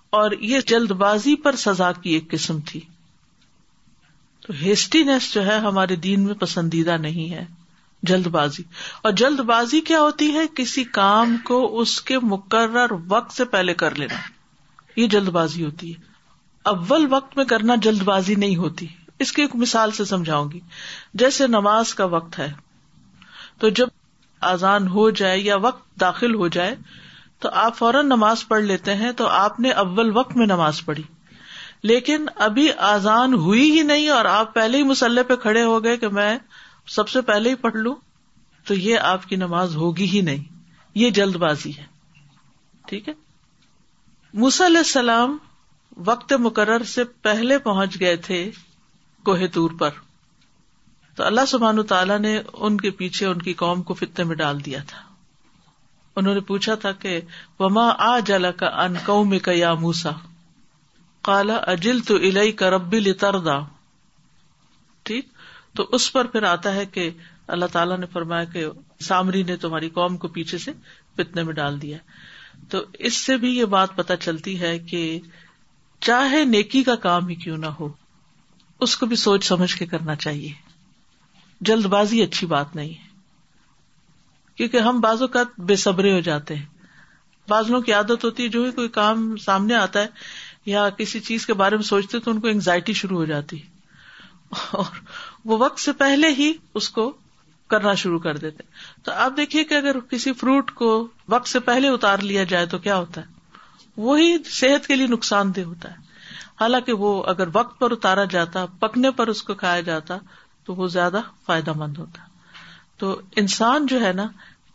اور 0.10 0.32
یہ 0.32 0.60
جلد 0.68 0.92
بازی 0.92 1.36
پر 1.36 1.56
سزا 1.56 1.92
کی 1.92 2.10
ایک 2.10 2.32
قسم 2.32 2.60
تھی۔ 2.66 2.80
تو 4.42 4.54
ہیسٹینیس 4.62 5.34
جو 5.34 5.46
ہے 5.46 5.58
ہمارے 5.58 5.96
دین 5.96 6.22
میں 6.22 6.34
پسندیدہ 6.34 6.98
نہیں 6.98 7.32
ہے۔ 7.32 7.46
جلد 8.06 8.28
بازی 8.28 8.64
اور 9.02 9.12
جلد 9.12 9.40
بازی 9.40 9.82
کیا 9.82 10.02
ہوتی 10.02 10.34
ہے؟ 10.34 10.42
کسی 10.56 10.84
کام 10.84 11.38
کو 11.44 11.80
اس 11.80 12.02
کے 12.02 12.20
مقرر 12.20 12.86
وقت 13.08 13.32
سے 13.32 13.46
پہلے 13.46 13.74
کر 13.74 13.96
لینا۔ 13.96 14.16
یہ 14.96 15.08
جلد 15.08 15.30
بازی 15.30 15.66
ہوتی 15.66 15.96
ہے۔ 15.96 16.02
اول 16.64 17.08
وقت 17.10 17.38
میں 17.38 17.46
کرنا 17.46 17.76
جلد 17.76 18.02
بازی 18.02 18.36
نہیں 18.36 18.56
ہوتی۔ 18.56 18.88
اس 19.20 19.32
کی 19.32 19.42
ایک 19.42 19.56
مثال 19.56 19.92
سے 19.92 20.06
سمجھاؤں 20.06 20.52
گی۔ 20.52 20.60
جیسے 21.14 21.48
نماز 21.48 21.94
کا 21.94 22.06
وقت 22.06 22.40
ہے، 22.40 22.54
تو 23.60 23.70
جب 23.70 23.88
آزان 24.42 24.88
ہو 24.88 25.10
جائے 25.10 25.40
یا 25.40 25.56
وقت 25.56 26.00
داخل 26.00 26.36
ہو 26.36 26.48
جائے، 26.48 26.76
تو 27.40 27.50
آپ 27.50 27.78
فوراً 27.78 28.06
نماز 28.06 28.48
پڑھ 28.48 28.64
لیتے 28.64 28.96
ہیں، 28.96 29.12
تو 29.12 29.28
آپ 29.28 29.60
نے 29.60 29.72
اول 29.72 30.18
وقت 30.18 30.38
میں 30.38 30.46
نماز 30.46 30.86
پڑھی۔ 30.86 31.04
لیکن 31.84 32.26
ابھی 32.36 32.72
آزان 32.78 33.34
ہوئی 33.34 33.72
ہی 33.72 33.82
نہیں 33.82 34.10
اور 34.10 34.26
آپ 34.26 34.54
پہلے 34.54 34.78
ہی 34.78 34.84
مسلح 34.84 35.22
پہ 35.28 35.36
کھڑے 35.36 35.64
ہو 35.64 35.84
گئے 35.84 35.98
کہ 35.98 36.08
میں 36.08 36.38
سب 36.88 37.10
سے 37.10 37.22
پہلے 37.22 37.50
ہی 37.50 37.56
پڑھ 37.56 37.76
لوں 37.76 37.96
تو 38.68 38.74
یہ 38.74 39.00
آپ 39.00 39.26
کی 39.26 39.36
نماز 39.36 39.76
ہوگی 39.76 40.06
ہی 40.06 40.22
نہیں۔ 40.22 40.44
یہ 40.94 41.10
جلد 41.10 41.36
بازی 41.36 41.78
ہے۔ 41.78 41.86
ٹھیک 42.88 43.10
ہے؟ 43.10 43.14
علیہ 44.66 44.78
السلام 44.78 45.38
وقت 45.98 46.34
مقرر 46.34 46.84
سے 46.84 47.04
پہلے 47.04 47.58
پہنچ 47.58 48.00
گئے 48.00 48.16
تھے 48.16 48.52
کوہ 49.24 49.38
تور 49.54 49.72
پر۔ 49.80 49.90
تو 51.16 51.24
اللہ 51.24 51.46
سبحان 51.48 51.84
تعالیٰ 51.84 52.20
نے 52.20 52.42
ان 52.54 52.78
کے 52.78 52.92
پیچھے 52.92 53.26
ان 53.26 53.42
کی 53.42 53.54
قوم 53.54 53.84
کو 53.84 53.94
فطے 53.94 54.24
میں 54.24 54.36
ڈال 54.36 54.66
دیا 54.66 54.80
تھا۔ 54.88 55.00
انہوں 56.16 56.34
نے 56.34 56.40
پوچھا 56.40 56.76
تھا 56.76 56.92
کہ 56.92 57.22
وما 57.60 57.90
آ 57.98 58.20
جلا 58.20 58.52
کا 58.52 58.68
ان 58.68 58.94
قوم 59.06 59.40
کا 59.40 59.52
یا 59.52 59.74
موسا 59.74 60.10
کالا 61.22 61.56
اجل 61.56 62.00
تو 62.00 62.16
الئی 62.16 62.52
کا 62.52 62.70
ربی 62.70 63.00
لردا 63.00 63.58
ٹھیک 63.60 63.75
تو 65.76 65.90
اس 65.92 66.14
پر 66.14 66.26
پھر 66.26 66.44
آتا 66.44 66.74
ہے 66.74 66.86
کہ 66.86 67.10
اللہ 67.48 67.66
تعالیٰ 67.66 67.98
نے 67.98 68.06
فرمایا 68.06 68.44
کہ 68.44 68.66
سامری 69.00 69.44
نے 69.44 69.58
تمہاری 69.58 69.90
قوم 69.90 70.18
کو 70.18 70.28
پیچھے 70.28 70.58
سے 70.58 70.72
پتنے 71.16 71.44
میں 71.44 71.54
ڈال 71.54 71.82
دیا 71.82 71.98
تو 72.70 72.84
اس 72.94 73.18
سے 73.18 73.38
بھی 73.38 73.58
یہ 73.58 73.66
بات 73.66 73.96
پتا 73.96 74.16
چلتی 74.16 74.60
ہے 74.60 74.80
کہ 74.80 75.20
چاہے 76.00 76.44
نیکی 76.44 76.84
کا 76.84 76.96
کام 76.96 77.28
ہی 77.28 77.36
کیوں 77.36 77.58
نہ 77.58 77.66
ہو، 77.66 77.94
اس 78.80 78.98
کو 78.98 79.06
بھی 79.06 79.16
سوچ 79.16 79.46
سمجھ 79.46 79.76
کے 79.76 79.86
کرنا 79.86 80.16
چاہیے۔ 80.16 80.52
جلد 81.62 81.86
بازی 81.86 82.22
اچھی 82.22 82.48
بات 82.48 82.76
نہیں 82.76 82.90
ہے۔ 82.90 83.08
کیونکہ 84.56 84.78
ہم 84.78 85.00
بازو 85.00 85.28
کا 85.28 85.44
بے 85.58 85.76
صبرے 85.76 86.14
ہو 86.14 86.20
جاتے 86.20 86.56
ہیں۔ 86.56 86.66
بازلوں 87.48 87.82
کی 87.82 87.94
عادت 87.94 88.26
ہوتی 88.26 88.44
ہے، 88.44 88.48
جو 88.48 88.64
ہی 88.64 88.72
کوئی 88.72 88.88
کام 88.88 89.38
سامنے 89.38 89.76
آتا 89.76 90.02
ہے 90.02 90.08
یا 90.66 90.90
کسی 90.90 91.20
چیز 91.20 91.46
کے 91.46 91.54
بارے 91.54 91.76
میں 91.76 91.84
سوچتے 91.84 92.20
تو 92.20 92.32
ان 92.32 92.40
کو 92.40 92.48
انگزائٹی 92.48 92.94
شروع 92.94 93.18
ہو 93.18 93.26
جاتی 93.26 93.58
اور 94.50 95.00
وہ 95.46 95.58
وقت 95.58 95.80
سے 95.80 95.92
پہلے 95.92 96.28
ہی 96.30 96.54
اس 96.74 96.90
کو 96.90 97.14
کرنا 97.68 97.94
شروع 97.94 98.20
کر 98.20 98.38
دیتے 98.38 98.64
تو 99.04 99.12
آپ 99.12 99.34
دیکھیے 99.38 99.64
کہ 99.64 99.74
اگر 99.74 100.00
کسی 100.00 100.34
فروٹ 100.34 100.72
کو 100.72 101.08
وقت 101.30 101.48
سے 101.48 101.60
پہلے 101.60 101.90
اتار 101.90 102.20
لیا 102.20 102.44
جائے 102.44 102.66
تو 102.66 102.78
کیا 102.78 102.98
ہوتا 102.98 103.22
ہے؟ 103.22 103.26
وہی 103.98 104.44
صحت 104.44 104.88
کے 104.88 104.96
لیے 104.96 105.08
نقصان 105.08 105.56
دہ 105.56 105.62
ہوتا 105.62 105.92
ہے۔ 105.92 105.96
حالانکہ 106.62 106.94
وہ 106.94 107.24
اگر 107.24 107.48
وقت 107.54 107.80
پر 107.80 107.92
اتارا 107.92 108.24
جاتا، 108.24 108.66
پکنے 108.66 109.12
پر 109.12 109.28
اس 109.28 109.44
کو 109.44 109.54
کھایا 109.54 109.82
جاتا، 109.82 110.18
تو 110.64 110.76
وہ 110.76 110.88
زیادہ 110.88 111.22
فائدہ 111.46 111.74
مند 111.74 111.98
ہوتا۔ 111.98 112.22
تو 112.98 113.22
انسان 113.36 113.86
جو 113.86 114.02
ہے 114.02 114.14
نا، 114.14 114.28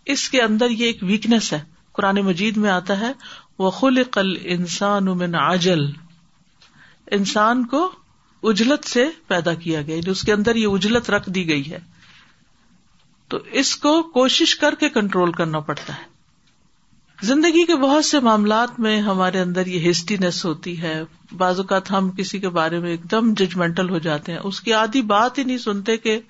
اس 0.05 0.31
کے 0.31 0.43
اندر 0.43 0.71
یہ 0.71 0.87
ایک 0.87 0.99
ویکنیس 1.03 1.53
ہے۔ 1.53 1.61
قرآن 1.93 2.17
مجید 2.17 2.57
میں 2.57 2.71
آتا 2.71 3.00
ہے 3.00 3.12
وہ 3.59 3.71
خل 3.71 4.03
قل 4.05 4.37
انسان 4.43 5.35
عجل۔ 5.35 5.81
انسان 7.11 7.67
کو 7.67 7.93
اجلت 8.42 8.88
سے 8.88 9.09
پیدا 9.26 9.54
کیا 9.54 9.82
گیا 9.82 10.00
جو 10.00 10.12
اس 10.12 10.23
کے 10.23 10.32
اندر 10.32 10.56
یہ 10.56 10.66
اجلت 10.66 11.11
رکھ 11.11 11.30
دی 11.30 11.49
گئی 11.49 11.70
ہے۔ 11.70 11.78
تو 13.28 13.38
اس 13.50 13.76
کو 13.76 14.02
کوشش 14.02 14.56
کر 14.56 14.75
کے 14.75 14.88
کنٹرول 14.88 15.32
کرنا 15.32 15.61
پڑتا 15.61 15.97
ہے۔ 15.97 16.11
زندگی 17.23 17.64
کے 17.64 17.76
بہت 17.76 18.04
سے 18.04 18.20
معاملات 18.20 18.80
میں 18.80 19.00
ہمارے 19.00 19.40
اندر 19.40 19.66
یہ 19.66 19.90
ہسٹینس 19.90 20.44
ہوتی 20.44 20.82
ہے۔ 20.82 21.02
بعض 21.37 21.61
اوقات 21.61 21.90
ہم 21.90 22.11
کسی 22.11 22.38
کے 22.38 22.49
بارے 22.49 22.78
میں 22.78 22.90
ایک 22.90 23.11
دم 23.11 23.35
ججمنٹل 23.37 23.90
ہو 23.90 23.99
جاتے 23.99 24.32
ہیں۔ 24.32 24.38
اس 24.44 24.61
کی 24.61 24.73
آدھی 24.73 25.02
بات 25.02 25.38
ہی 25.38 25.44
نہیں 25.44 25.59
سنتے 25.59 25.97
کہ 25.97 26.20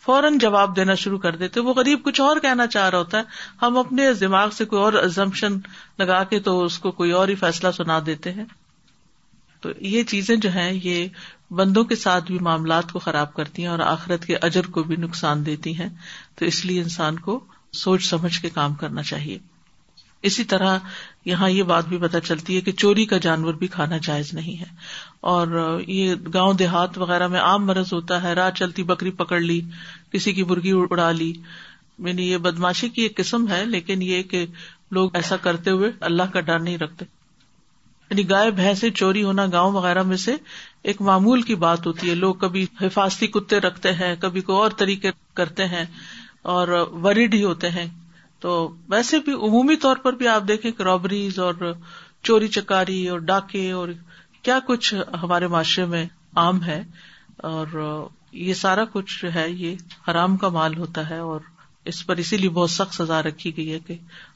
فوراً 0.00 0.38
جواب 0.38 0.76
دینا 0.76 0.94
شروع 0.94 1.18
کر 1.18 1.36
دیتے۔ 1.36 1.60
وہ 1.60 1.74
غریب 1.74 2.04
کچھ 2.04 2.20
اور 2.20 2.36
کہنا 2.36 2.66
چاہ 2.66 2.90
رہا 2.90 2.98
ہوتا 2.98 3.18
ہے۔ 3.18 3.22
ہم 3.62 3.78
اپنے 3.78 4.12
دماغ 4.12 4.50
سے 4.50 4.64
کوئی 4.64 4.82
اور 4.82 4.92
ازمپشن 4.92 5.52
لگا 5.98 6.24
کے 6.24 6.40
تو 6.40 6.64
اس 6.64 6.78
کو 6.78 6.90
کوئی 6.90 7.10
اور 7.10 7.28
ہی 7.28 7.34
فیصلہ 7.34 7.70
سنا 7.70 8.00
دیتے 8.06 8.32
ہیں۔ 8.32 8.44
تو 9.60 9.68
یہ 9.80 10.02
چیزیں 10.02 10.36
جو 10.36 10.52
ہیں، 10.52 10.80
یہ 10.82 11.08
بندوں 11.50 11.84
کے 11.84 11.96
ساتھ 11.96 12.24
بھی 12.24 12.38
معاملات 12.38 12.92
کو 12.92 12.98
خراب 12.98 13.34
کرتی 13.34 13.62
ہیں 13.62 13.68
اور 13.68 13.78
آخرت 13.78 14.24
کے 14.24 14.36
اجر 14.36 14.66
کو 14.66 14.82
بھی 14.82 14.96
نقصان 14.96 15.46
دیتی 15.46 15.78
ہیں۔ 15.78 15.88
تو 16.34 16.44
اس 16.44 16.64
لیے 16.64 16.82
انسان 16.82 17.18
کو 17.18 17.44
سوچ 17.72 18.04
سمجھ 18.04 18.40
کے 18.40 18.50
کام 18.50 18.74
کرنا 18.74 19.02
چاہیے۔ 19.02 19.38
اسی 20.22 20.44
طرح 20.44 20.78
یہاں 21.24 21.50
یہ 21.50 21.62
بات 21.62 21.88
بھی 21.88 21.98
پتہ 21.98 22.16
چلتی 22.24 22.56
ہے 22.56 22.60
کہ 22.60 22.72
چوری 22.72 23.04
کا 23.04 23.16
جانور 23.16 23.54
بھی 23.54 23.66
کھانا 23.66 23.96
جائز 24.02 24.34
نہیں 24.34 24.60
ہے۔ 24.60 24.74
اور 25.20 25.80
یہ 25.86 26.14
گاؤں 26.34 26.54
دیہات 26.54 26.98
وغیرہ 26.98 27.28
میں 27.28 27.40
عام 27.40 27.66
مرض 27.66 27.92
ہوتا 27.92 28.22
ہے 28.22 28.32
راہ 28.32 28.50
چلتی 28.50 28.82
بکری 28.82 29.10
پکڑ 29.10 29.40
لی، 29.40 29.60
کسی 30.12 30.32
کی 30.32 30.44
مرغی 30.44 30.72
اڑا 30.72 31.10
لی۔ 31.10 31.32
یعنی 31.98 32.30
یہ 32.30 32.36
بدماشی 32.36 32.88
کی 32.88 33.02
ایک 33.02 33.16
قسم 33.16 33.48
ہے، 33.48 33.64
لیکن 33.64 34.02
یہ 34.02 34.22
کہ 34.22 34.46
لوگ 34.90 35.10
ایسا 35.14 35.36
کرتے 35.36 35.70
ہوئے 35.70 35.90
اللہ 36.00 36.22
کا 36.22 36.40
ڈر 36.40 36.58
نہیں 36.58 36.78
رکھتے۔ 36.78 37.17
یعنی 38.10 38.30
گائے، 38.30 38.50
بھینسیں، 38.50 38.90
چوری 38.90 39.22
ہونا، 39.22 39.46
گاؤں 39.52 39.72
وغیرہ 39.72 40.02
میں 40.02 40.16
سے 40.16 40.36
ایک 40.82 41.00
معمول 41.00 41.42
کی 41.42 41.54
بات 41.54 41.86
ہوتی 41.86 42.10
ہے۔ 42.10 42.14
لوگ 42.14 42.34
کبھی 42.34 42.66
حفاظتی 42.80 43.26
کتے 43.26 43.60
رکھتے 43.60 43.92
ہیں، 43.92 44.16
کبھی 44.20 44.40
کوئی 44.40 44.58
اور 44.58 44.70
طریقے 44.70 45.10
کرتے 45.34 45.66
ہیں 45.66 45.84
اور 46.42 46.68
وریڈ 47.02 47.34
ہی 47.34 47.44
ہوتے 47.44 47.70
ہیں۔ 47.70 47.86
تو 48.40 48.74
ویسے 48.88 49.18
بھی 49.18 49.32
عمومی 49.32 49.76
طور 49.76 49.96
پر 49.96 50.12
بھی 50.12 50.28
آپ 50.28 50.42
دیکھیں 50.48 50.70
کہ 50.70 50.82
رابریز 50.82 51.38
اور 51.38 51.54
چوری 52.22 52.48
چکاری 52.48 53.08
اور 53.08 53.18
ڈاکے 53.18 53.70
اور 53.70 53.88
کیا 54.42 54.58
کچھ 54.66 54.94
ہمارے 55.22 55.46
معاشرے 55.46 55.84
میں 55.84 56.06
عام 56.36 56.64
ہے 56.64 56.82
اور 57.36 57.66
یہ 58.32 58.54
سارا 58.54 58.84
کچھ 58.92 59.22
جو 59.22 59.34
ہے، 59.34 59.50
یہ 59.50 59.76
حرام 60.08 60.36
کا 60.36 60.48
مال 60.48 60.78
ہوتا 60.78 61.10
ہے 61.10 61.18
اور 61.18 61.40
اس 61.84 62.06
پر 62.06 62.16
اسی 62.16 62.36
لیے 62.36 62.50
بہت 62.50 62.70
سخت 62.70 62.94
سزا 62.94 63.22
رکھی 63.22 63.56
گئی 63.56 63.72
ہے 63.72 63.78
کہ 63.78 63.94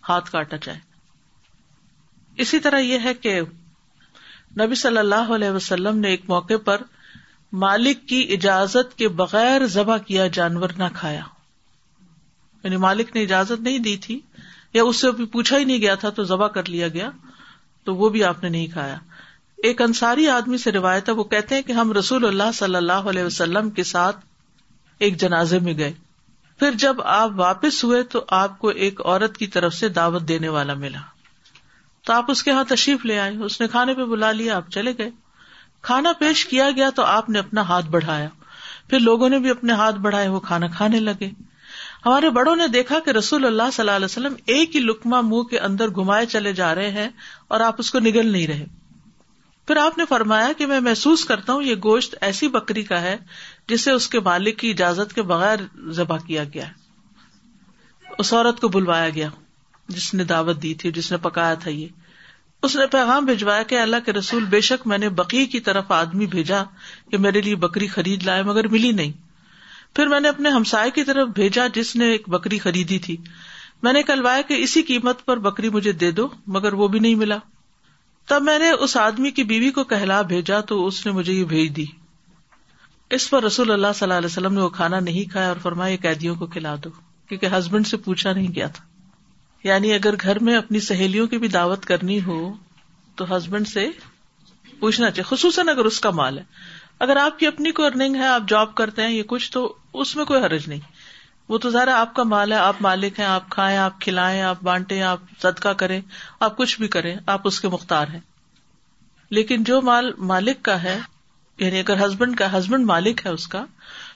ہاتھ 0.08 0.30
کاٹا 0.30 0.56
جائے۔ 0.62 0.78
اسی 2.36 2.58
طرح 2.58 2.78
یہ 2.78 2.98
ہے 3.04 3.14
کہ 3.14 3.40
نبی 4.60 4.74
صلی 4.74 4.98
اللہ 4.98 5.32
علیہ 5.34 5.50
وسلم 5.50 5.98
نے 5.98 6.08
ایک 6.08 6.22
موقع 6.28 6.54
پر 6.64 6.80
مالک 7.52 8.08
کی 8.08 8.26
اجازت 8.30 8.98
کے 8.98 9.08
بغیر 9.08 9.66
ذبح 9.66 9.96
کیا 9.96 10.26
جانور 10.26 10.70
نہ 10.78 10.84
کھایا۔ 10.94 11.22
یعنی 12.64 12.76
مالک 12.76 13.16
نے 13.16 13.22
اجازت 13.22 13.60
نہیں 13.60 13.78
دی 13.78 13.96
تھی 13.96 14.20
یا 14.74 14.82
اس 14.82 14.96
سے 14.96 15.24
پوچھا 15.24 15.58
ہی 15.58 15.64
نہیں 15.64 15.78
گیا 15.78 15.94
تھا 15.94 16.10
تو 16.10 16.24
ذبح 16.24 16.48
کر 16.48 16.68
لیا 16.68 16.88
گیا 16.88 17.10
تو 17.84 17.94
وہ 17.94 18.08
بھی 18.08 18.24
آپ 18.24 18.42
نے 18.42 18.48
نہیں 18.48 18.66
کھایا۔ 18.66 18.98
ایک 19.56 19.82
انصاری 19.82 20.28
آدمی 20.28 20.58
سے 20.58 20.72
روایت 20.72 21.08
ہے، 21.08 21.14
وہ 21.14 21.24
کہتے 21.24 21.54
ہیں 21.54 21.62
کہ 21.62 21.72
ہم 21.72 21.92
رسول 21.92 22.26
اللہ 22.26 22.52
صلی 22.54 22.76
اللہ 22.76 22.92
علیہ 22.92 23.24
وسلم 23.24 23.70
کے 23.70 23.84
ساتھ 23.84 24.16
ایک 24.98 25.20
جنازے 25.20 25.58
میں 25.58 25.78
گئے۔ 25.78 25.92
پھر 26.58 26.70
جب 26.74 27.02
آپ 27.02 27.30
واپس 27.36 27.84
ہوئے 27.84 28.02
تو 28.02 28.24
آپ 28.28 28.58
کو 28.58 28.68
ایک 28.68 29.00
عورت 29.00 29.36
کی 29.36 29.46
طرف 29.46 29.74
سے 29.74 29.88
دعوت 29.88 30.22
دینے 30.28 30.48
والا 30.48 30.74
ملا۔ 30.74 31.00
تو 32.04 32.12
آپ 32.12 32.30
اس 32.30 32.42
کے 32.42 32.50
یہاں 32.50 32.64
تشریف 32.64 33.06
لے 33.06 33.18
آئے، 33.18 33.36
اس 33.36 33.60
نے 33.60 33.68
کھانے 33.68 33.94
پہ 33.94 34.04
بلا 34.04 34.32
لیا، 34.32 34.56
آپ 34.56 34.70
چلے 34.70 34.92
گئے۔ 34.98 35.10
کھانا 35.82 36.12
پیش 36.12 36.46
کیا 36.46 36.70
گیا 36.70 36.90
تو 36.90 37.02
آپ 37.02 37.30
نے 37.30 37.38
اپنا 37.38 37.60
ہاتھ 37.60 37.86
بڑھایا۔ 37.86 38.28
پھر 38.88 38.98
لوگوں 38.98 39.28
نے 39.28 39.38
بھی 39.38 39.50
اپنے 39.50 39.72
ہاتھ 39.72 39.96
بڑھائے، 39.96 40.28
وہ 40.28 40.40
کھانا 40.40 40.66
کھانے 40.66 41.00
لگے۔ 41.00 41.30
ہمارے 42.06 42.30
بڑوں 42.30 42.56
نے 42.56 42.68
دیکھا 42.68 42.98
کہ 43.00 43.10
رسول 43.10 43.44
اللہ 43.44 43.62
صلی 43.72 43.82
اللہ 43.82 43.96
علیہ 43.96 44.04
وسلم 44.04 44.34
ایک 44.46 44.76
ہی 44.76 44.80
لکما 44.80 45.20
منہ 45.20 45.42
کے 45.42 45.58
اندر 45.58 45.88
گھمائے 45.88 46.26
چلے 46.26 46.52
جا 46.52 46.74
رہے 46.74 46.90
ہیں 46.90 47.08
اور 47.48 47.60
آپ 47.60 47.74
اس 47.78 47.90
کو 47.90 47.98
نگل 47.98 48.32
نہیں 48.32 48.46
رہے۔ 48.46 48.66
پھر 49.66 49.76
آپ 49.76 49.98
نے 49.98 50.04
فرمایا 50.08 50.48
کہ 50.58 50.66
میں 50.66 50.80
محسوس 50.80 51.24
کرتا 51.24 51.52
ہوں 51.52 51.62
یہ 51.62 51.74
گوشت 51.74 52.14
ایسی 52.20 52.48
بکری 52.48 52.82
کا 52.82 53.00
ہے 53.00 53.16
جسے 53.68 53.92
اس 53.92 54.08
کے 54.08 54.20
مالک 54.20 54.58
کی 54.58 54.70
اجازت 54.70 55.14
کے 55.14 55.22
بغیر 55.22 55.58
ذبح 55.90 56.18
کیا 56.26 56.44
گیا۔ 56.44 56.64
اس 58.18 58.32
عورت 58.32 58.60
کو 58.60 58.68
بلوایا 58.68 59.08
گیا۔ 59.08 59.28
جس 59.92 60.14
نے 60.14 60.24
دعوت 60.24 60.62
دی 60.62 60.74
تھی، 60.74 60.92
جس 60.92 61.12
نے 61.12 61.18
پکایا 61.18 61.54
تھا 61.54 61.70
یہ۔ 61.70 61.86
اس 62.62 62.76
نے 62.76 62.86
پیغام 62.86 63.24
بھجوایا 63.24 63.62
کہ 63.62 63.78
اللہ 63.80 63.96
کے 64.06 64.12
رسول، 64.12 64.44
بے 64.44 64.60
شک 64.60 64.86
میں 64.86 64.98
نے 64.98 65.08
بقی 65.08 65.46
کی 65.46 65.60
طرف 65.60 65.92
آدمی 65.92 66.26
بھیجا 66.26 66.62
کہ 67.10 67.18
میرے 67.18 67.40
لیے 67.40 67.56
بکری 67.56 67.86
خرید 67.86 68.22
لائے، 68.22 68.42
مگر 68.42 68.68
ملی 68.68 68.92
نہیں۔ 68.92 69.12
پھر 69.96 70.06
میں 70.06 70.20
نے 70.20 70.28
اپنے 70.28 70.48
ہمسائے 70.48 70.90
کی 70.90 71.04
طرف 71.04 71.28
بھیجا 71.28 71.66
جس 71.74 71.96
نے 71.96 72.04
ایک 72.04 72.28
بکری 72.28 72.58
خریدی 72.58 72.98
تھی۔ 72.98 73.16
میں 73.82 73.92
نے 73.92 74.02
کلوایا 74.02 74.42
کہ 74.42 74.54
اسی 74.54 74.82
قیمت 74.82 75.24
پر 75.24 75.38
بکری 75.38 75.68
مجھے 75.68 75.92
دے 75.92 76.10
دو، 76.10 76.28
مگر 76.46 76.72
وہ 76.72 76.88
بھی 76.88 76.98
نہیں 76.98 77.14
ملا۔ 77.14 77.38
تب 78.26 78.42
میں 78.42 78.58
نے 78.58 78.70
اس 78.70 78.96
آدمی 78.96 79.30
کی 79.30 79.44
بیوی 79.44 79.70
کو 79.70 79.84
کہلا 79.84 80.22
بھیجا 80.22 80.60
تو 80.60 80.86
اس 80.86 81.06
نے 81.06 81.12
مجھے 81.12 81.32
یہ 81.32 81.44
بھیج 81.44 81.76
دی۔ 81.76 81.84
اس 83.10 83.30
پر 83.30 83.42
رسول 83.42 83.70
اللہ 83.70 83.86
صلی 83.94 84.04
اللہ 84.04 84.14
علیہ 84.14 84.26
وسلم 84.26 84.54
نے 84.54 84.60
وہ 84.60 84.68
کھانا 84.68 85.00
نہیں 85.00 85.30
کھایا 85.30 85.48
اور 85.48 85.56
فرمایا 85.62 85.96
قیدیوں 86.02 86.34
کو 86.34 86.46
کھلا 86.46 86.74
دو، 86.84 86.90
کیونکہ 87.28 87.46
ہسبینڈ 87.46 87.86
سے 87.86 87.96
پوچھا 87.96 88.32
نہیں 88.32 88.54
گیا 88.54 88.66
تھا۔ 88.66 88.91
یعنی 89.64 89.94
اگر 89.94 90.14
گھر 90.20 90.38
میں 90.38 90.56
اپنی 90.56 90.80
سہیلیوں 90.80 91.26
کی 91.26 91.38
بھی 91.38 91.48
دعوت 91.48 91.84
کرنی 91.84 92.22
ہو 92.22 92.52
تو 93.14 93.36
ہسبینڈ 93.36 93.68
سے 93.68 93.90
پوچھنا 94.80 95.10
چاہیے، 95.10 95.36
خصوصاً 95.36 95.68
اگر 95.68 95.84
اس 95.84 96.00
کا 96.00 96.10
مال 96.10 96.38
ہے۔ 96.38 96.44
اگر 96.98 97.16
آپ 97.16 97.38
کی 97.38 97.46
اپنی 97.46 97.72
کوئی 97.72 97.86
ارننگ 97.86 98.14
ہے، 98.14 98.26
آپ 98.26 98.42
جاب 98.48 98.74
کرتے 98.74 99.02
ہیں، 99.02 99.10
یہ 99.10 99.22
کچھ، 99.22 99.52
تو 99.52 99.74
اس 99.94 100.16
میں 100.16 100.24
کوئی 100.24 100.42
حرج 100.42 100.68
نہیں۔ 100.68 100.80
وہ 101.48 101.58
تو 101.58 101.70
ذرا 101.70 102.00
آپ 102.00 102.14
کا 102.14 102.22
مال 102.22 102.52
ہے، 102.52 102.56
آپ 102.56 102.76
مالک 102.80 103.18
ہیں، 103.18 103.26
آپ 103.26 103.50
کھائیں، 103.50 103.78
آپ 103.78 104.00
کھلائیں، 104.00 104.42
آپ 104.42 104.56
بانٹے 104.62 105.02
آپ 105.02 105.18
صدقہ 105.42 105.68
کریں، 105.68 106.00
آپ 106.40 106.56
کچھ 106.56 106.78
بھی 106.78 106.88
کریں، 106.88 107.16
آپ 107.26 107.40
اس 107.44 107.60
کے 107.60 107.68
مختار 107.68 108.06
ہیں۔ 108.08 108.20
لیکن 109.30 109.64
جو 109.64 109.82
مال 109.82 110.12
مالک 110.18 110.62
کا 110.62 110.82
ہے 110.82 110.98
یعنی 111.58 111.78
اگر 111.78 112.06
ہسبینڈ 112.06 112.38
کا 112.38 112.58
ہسبینڈ 112.58 112.86
مالک 112.86 113.26
ہے 113.26 113.30
اس 113.30 113.46
کا، 113.46 113.64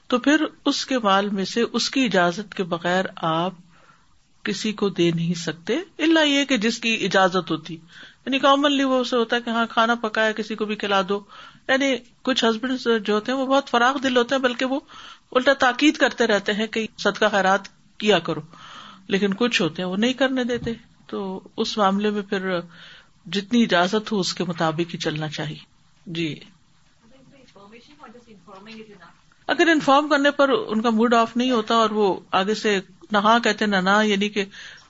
تو 0.07 0.19
پھر 0.19 0.45
اس 0.65 0.87
کے 0.87 0.99
مال 0.99 1.29
میں 1.29 1.45
سے 1.45 1.65
اس 1.73 1.91
کی 1.91 2.05
اجازت 2.05 2.55
کے 2.55 2.62
بغیر 2.62 3.05
آپ 3.17 3.53
کسی 4.47 4.73
کو 4.73 4.88
دے 4.88 5.11
نہیں 5.11 5.35
سکتے 5.35 5.76
اللہ 5.99 6.21
یہ 6.21 6.45
کہ 6.45 6.57
جس 6.57 6.79
کی 6.79 6.95
اجازت 7.05 7.50
ہوتی۔ 7.50 7.75
یعنی 8.26 8.38
کامنلی 8.38 8.85
وہ 8.85 9.00
اسے 9.00 9.17
ہوتا 9.17 9.37
ہے 9.37 9.41
کہ 9.41 9.50
ہاں 9.50 9.67
کھانا 9.71 9.95
پکایا، 9.95 10.33
کسی 10.33 10.55
کو 10.55 10.65
بھی 10.65 10.76
کھلا 10.76 11.03
دو۔ 11.09 11.21
یعنی 11.69 11.97
کچھ 12.23 12.45
ہسبینڈ 12.45 13.07
جو 13.07 13.15
ہوتے 13.15 13.33
ہیں، 13.33 13.38
وہ 13.38 13.47
بہت 13.47 13.69
فراغ 13.69 13.99
دل 13.99 14.17
ہوتے 14.17 14.35
ہیں، 14.35 14.43
بلکہ 14.43 14.65
وہ 14.65 14.81
الٹا 15.33 15.53
تاکید 15.53 15.97
کرتے 15.97 16.26
رہتے 16.26 16.53
ہیں 16.53 16.67
کہ 16.67 16.87
صدقہ 16.99 17.25
خیرات 17.31 17.61
کیا 17.99 18.19
کرو۔ 18.19 18.41
لیکن 19.09 19.35
کچھ 19.35 19.62
ہوتے 19.62 19.83
ہیں، 19.83 19.88
وہ 19.88 19.97
نہیں 19.97 20.12
کرنے 20.12 20.45
دیتے۔ 20.45 20.73
تو 21.07 21.41
اس 21.57 21.79
معاملے 21.79 22.11
میں 22.11 22.23
پھر 22.23 22.59
جتنی 23.26 23.62
اجازت 23.62 24.12
ہو، 24.12 24.21
اس 24.21 24.35
کے 24.35 24.45
مطابق 24.45 24.95
ہی 24.95 24.99
چلنا 24.99 25.29
چاہیے۔ 25.29 25.59
جی۔ 26.07 26.35
اگر 29.47 29.69
انفارم 29.69 30.09
کرنے 30.09 30.31
پر 30.31 30.49
ان 30.49 30.83
کا 30.83 30.91
موڈ 30.91 31.15
آف 31.15 31.37
نہیں 31.37 31.50
ہوتا 31.50 31.75
اور 31.75 31.91
وہ 31.91 32.21
آگے 32.33 32.55
سے 32.55 32.81
نہ 33.13 33.19
ہاں 33.19 33.39
کہتے 33.39 33.67
نہ 33.67 33.77
نہ 33.77 34.05
یعنی 34.05 34.29
کہ 34.29 34.45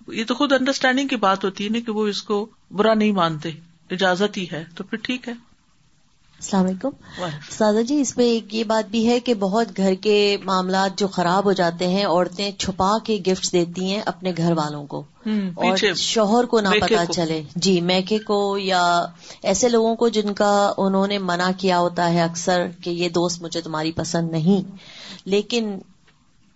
یہ 0.08 0.24
تو 0.24 0.34
خود 0.34 0.52
انڈرسٹینڈنگ 0.52 1.08
کی 1.08 1.16
بات 1.16 1.44
ہوتی 1.44 1.64
ہے 1.64 1.68
نا 1.68 1.78
کہ 1.86 1.92
وہ 1.92 2.06
اس 2.06 2.22
کو 2.22 2.46
برا 2.70 2.94
نہیں 2.94 3.12
مانتے 3.12 3.50
اجازت 3.90 4.36
ہی 4.36 4.46
ہے 4.52 4.64
تو 4.74 4.84
پھر 4.84 4.98
ٹھیک 5.02 5.28
ہے۔ 5.28 5.32
السلام 6.38 6.64
علیکم۔ 6.64 6.88
سادہ 7.50 7.82
جی 7.82 8.00
اس 8.00 8.16
میں 8.16 8.24
ایک 8.24 8.54
یہ 8.54 8.64
بات 8.64 8.90
بھی 8.90 9.08
ہے 9.08 9.20
کہ 9.20 9.34
بہت 9.34 9.76
گھر 9.76 9.94
کے 9.94 10.36
معاملات 10.44 10.98
جو 10.98 11.08
خراب 11.08 11.44
ہو 11.44 11.52
جاتے 11.52 11.88
ہیں 11.88 12.04
عورتیں 12.04 12.50
چھپا 12.52 12.98
کے 13.04 13.18
گفٹ 13.26 13.52
دیتی 13.52 13.92
ہیں 13.92 14.02
اپنے 14.06 14.32
گھر 14.36 14.52
والوں 14.52 14.86
کو۔ 14.86 15.04
اور 15.26 15.94
شوہر 15.94 16.44
کو 16.44 16.60
نہ 16.60 16.68
پتا 16.80 17.06
چلے۔ 17.06 17.42
جی 17.56 17.80
میکے 17.80 18.18
کو 18.18 18.58
یا 18.58 19.06
ایسے 19.42 19.68
لوگوں 19.68 19.96
کو 19.96 20.08
جن 20.08 20.34
کا 20.34 20.72
انہوں 20.78 21.06
نے 21.06 21.18
منع 21.18 21.50
کیا 21.58 21.78
ہوتا 21.78 22.12
ہے 22.12 22.22
اکثر 22.22 22.66
کہ 22.80 22.90
یہ 22.90 23.08
دوست 23.08 23.42
مجھے 23.42 23.60
تمہاری 23.60 23.92
پسند 23.92 24.30
نہیں 24.30 24.76
لیکن 25.24 25.78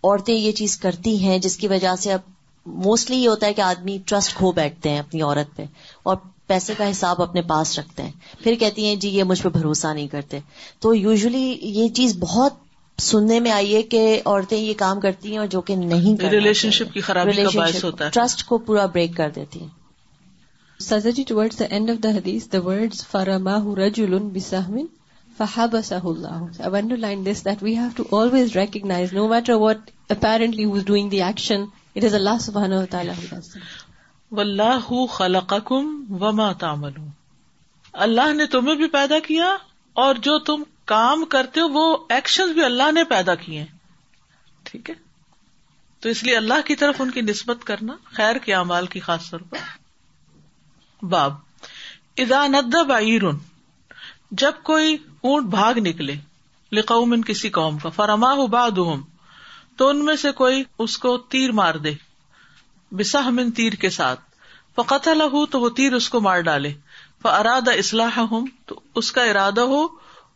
عورتیں 0.04 0.34
یہ 0.34 0.52
چیز 0.52 0.76
کرتی 0.78 1.22
ہیں 1.22 1.38
جس 1.38 1.56
کی 1.56 1.68
وجہ 1.68 1.96
سے 1.98 2.12
اب 2.12 2.20
موسٹلی 2.66 3.16
یہ 3.16 3.28
ہوتا 3.28 3.46
ہے 3.46 3.54
کہ 3.54 3.60
آدمی 3.60 3.98
ٹرسٹ 4.06 4.34
کھو 4.34 4.52
بیٹھتے 4.52 4.90
ہیں 4.90 4.98
اپنی 4.98 5.22
عورت 5.22 5.56
پہ 5.56 5.64
اور 6.02 6.16
پیسے 6.46 6.74
کا 6.78 6.90
حساب 6.90 7.22
اپنے 7.22 7.42
پاس 7.42 7.78
رکھتے 7.78 8.02
ہیں۔ 8.02 8.12
پھر 8.42 8.54
کہتی 8.54 8.86
ہیں 8.86 8.96
جی 8.96 9.08
یہ 9.08 9.24
مجھ 9.24 9.42
پہ 9.42 9.48
بھروسہ 9.48 9.94
نہیں 9.94 10.06
کرتے۔ 10.06 10.38
تو 10.80 10.94
یوزلی 10.94 11.58
یہ 11.62 11.88
چیز 11.88 12.16
بہت 12.18 12.52
سننے 12.98 13.40
میں 13.40 13.50
آئی 13.50 13.74
ہے 13.74 13.82
کہ 13.82 14.20
عورتیں 14.24 14.58
یہ 14.58 14.74
کام 14.76 15.00
کرتی 15.00 15.30
ہیں 15.30 15.38
اور 15.38 15.46
جو 15.46 15.60
کہ 15.60 15.76
نہیں 15.76 16.30
ریلیشن 16.30 16.70
شپ 16.70 16.94
کی 16.94 17.00
خرابی 17.00 17.32
کا 17.32 17.48
باعث 17.54 17.84
ہوتا 17.84 18.04
ہے۔ 18.04 18.10
ٹرسٹ 18.10 18.44
کو 18.44 18.58
پورا 18.58 18.86
بریک 18.86 19.16
کر 19.16 19.30
دیتی 19.34 19.60
ہیں۔ 19.60 19.68
سزا 20.80 21.10
جی 21.10 21.22
towards 21.22 21.58
the 21.58 21.64
end 21.64 21.90
of 21.90 22.02
the 22.02 22.08
حدیث 22.08 22.52
دا 22.52 22.60
ورڈز 22.60 23.06
فرما 23.06 23.56
رجل 23.76 24.18
بسہم 24.18 24.78
فحبسه 25.40 26.10
الله. 26.14 26.38
I 26.38 26.72
want 26.72 26.88
this 27.02 27.50
that 27.50 27.68
we 27.68 27.74
have 27.74 28.00
to 28.00 28.04
always 28.14 28.46
recognize 28.46 29.18
no 29.18 29.30
matter 29.32 29.54
what 29.54 29.78
apparently 30.12 30.66
who's 30.66 30.84
doing 30.90 31.10
the 31.10 31.20
action 31.20 31.66
it 31.98 32.04
is 32.04 32.14
Allah 32.14 32.38
subhanahu 32.50 32.78
wa 32.78 32.96
ta'ala 32.96 33.12
who 33.12 33.34
does 33.34 33.56
it. 33.56 33.62
اللہ 37.92 38.34
نے 38.34 38.46
تمہیں 38.46 38.76
بھی 38.76 38.86
پیدا 38.86 39.18
کیا 39.18 39.56
اور 39.92 40.14
جو 40.14 40.38
تم 40.38 40.62
کام 40.84 41.24
کرتے 41.24 41.60
ہو، 41.60 41.68
وہ 41.68 41.96
ایکشن 42.08 42.52
بھی 42.52 42.64
اللہ 42.64 42.92
نے 42.92 43.04
پیدا 43.04 43.34
کیے 43.34 43.66
ٹھیک 44.62 44.90
ہے؟ 44.90 44.94
تو 46.00 46.08
اس 46.08 46.24
لیے 46.24 46.36
اللہ 46.36 46.60
کی 46.64 46.76
طرف 46.76 47.00
ان 47.00 47.10
کی 47.10 47.20
نسبت 47.20 47.64
کرنا، 47.64 47.92
خیر 48.04 48.36
کے 48.36 48.54
اعمال 48.54 48.86
کی 48.86 49.00
خاص 49.00 49.30
طور 49.30 49.40
پر۔ 49.40 49.58
باب۔ 51.04 51.34
ادا 52.16 52.46
ند 52.46 52.74
بعیر 52.88 53.22
جب 54.30 54.52
کوئی 54.62 54.96
اونٹ 55.20 55.46
بھاگ 55.46 55.74
نکلے 55.74 56.14
لقوم 56.72 57.22
کسی 57.22 57.50
قوم 57.50 57.78
کا 57.78 57.88
فرما 57.88 58.34
باد 58.34 58.70
تو 59.76 59.88
ان 59.88 60.04
میں 60.04 60.16
سے 60.16 60.32
کوئی 60.32 60.64
اس 60.78 60.98
کو 60.98 61.18
تیر 61.18 61.52
مار 61.52 61.74
دے 61.74 61.92
بسا 62.90 63.26
ہمن 63.26 63.50
تیر 63.50 63.72
کے 63.72 63.90
ساتھ۔ 63.90 64.20
فقت 64.74 65.08
لہو 65.08 65.46
تو 65.46 65.60
وہ 65.60 65.68
تیر 65.68 65.92
اس 65.92 66.08
کو 66.08 66.20
مار 66.20 66.40
ڈالے۔ 66.40 66.72
اراد 67.24 67.68
اسلح 67.74 68.18
ہوں 68.18 68.46
تو 68.66 68.80
اس 68.94 69.12
کا 69.12 69.22
ارادہ 69.22 69.60
ہو 69.60 69.86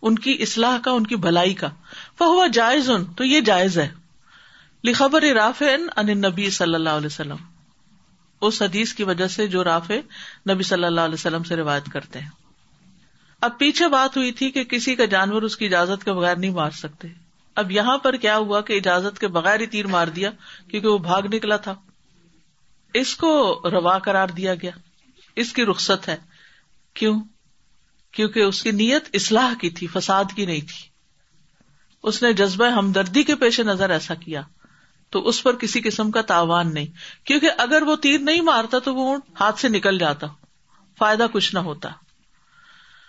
ان 0.02 0.14
کی 0.14 0.36
اسلح 0.38 0.78
کا، 0.78 0.90
ان 0.90 1.06
کی 1.06 1.16
بھلائی 1.16 1.54
کا۔ 1.54 1.68
فہو 2.18 2.46
جائز 2.46 2.90
ان 2.90 3.04
تو 3.04 3.24
یہ 3.24 3.40
جائز 3.40 3.78
ہے۔ 3.78 3.94
لخبر 4.84 5.22
راف 5.22 5.62
ان 5.96 6.18
نبی 6.18 6.50
صلی 6.50 6.74
اللہ 6.74 6.90
علیہ 6.90 7.06
وسلم۔ 7.06 7.36
اس 8.40 8.62
حدیث 8.62 8.92
کی 8.92 9.04
وجہ 9.04 9.26
سے 9.26 9.46
جو 9.46 9.64
راف 9.64 9.90
نبی 10.50 10.62
صلی 10.62 10.84
اللہ 10.84 11.00
علیہ 11.00 11.14
وسلم 11.14 11.42
سے 11.42 11.56
روایت 11.56 11.92
کرتے 11.92 12.20
ہیں۔ 12.20 12.43
اب 13.44 13.58
پیچھے 13.58 13.88
بات 13.88 14.16
ہوئی 14.16 14.32
تھی 14.32 14.50
کہ 14.50 14.64
کسی 14.64 14.94
کا 14.94 15.04
جانور 15.04 15.42
اس 15.42 15.56
کی 15.56 15.66
اجازت 15.66 16.04
کے 16.04 16.12
بغیر 16.12 16.36
نہیں 16.36 16.50
مار 16.50 16.70
سکتے۔ 16.70 17.08
اب 17.54 17.70
یہاں 17.70 17.98
پر 17.98 18.16
کیا 18.16 18.36
ہوا 18.36 18.60
کہ 18.60 18.72
اجازت 18.72 19.18
کے 19.18 19.28
بغیر 19.28 19.60
ہی 19.60 19.66
تیر 19.66 19.86
مار 19.86 20.06
دیا 20.06 20.30
کیونکہ 20.70 20.88
وہ 20.88 20.98
بھاگ 20.98 21.22
نکلا 21.22 21.56
تھا۔ 21.56 21.74
اس 22.94 23.16
کو 23.16 23.60
روا 23.64 23.98
قرار 23.98 24.28
دیا 24.28 24.54
گیا۔ 24.54 24.70
اس 25.36 25.52
کی 25.52 25.64
رخصت 25.64 26.08
ہے۔ 26.08 26.16
کیوں؟ 26.94 27.20
کیونکہ 28.12 28.40
اس 28.40 28.62
کی 28.62 28.70
نیت 28.70 29.04
اصلاح 29.12 29.54
کی 29.60 29.70
تھی، 29.70 29.86
فساد 29.86 30.24
کی 30.36 30.46
نہیں 30.46 30.60
تھی۔ 30.60 30.88
اس 32.02 32.22
نے 32.22 32.32
جذبہ 32.32 32.68
ہمدردی 32.68 33.22
کے 33.22 33.34
پیش 33.34 33.60
نظر 33.60 33.90
ایسا 33.90 34.14
کیا۔ 34.14 34.42
تو 35.10 35.28
اس 35.28 35.42
پر 35.42 35.56
کسی 35.56 35.80
قسم 35.80 36.10
کا 36.10 36.22
تاوان 36.22 36.74
نہیں۔ 36.74 36.86
کیونکہ 37.24 37.50
اگر 37.58 37.82
وہ 37.82 37.96
تیر 37.96 38.18
نہیں 38.18 38.40
مارتا 38.40 38.78
تو 38.78 38.94
وہ 38.94 39.18
ہاتھ 39.40 39.60
سے 39.60 39.68
نکل 39.68 39.98
جاتا۔ 39.98 40.26
فائدہ 40.98 41.26
کچھ 41.32 41.54
نہ 41.54 41.60
ہوتا۔ 41.60 41.88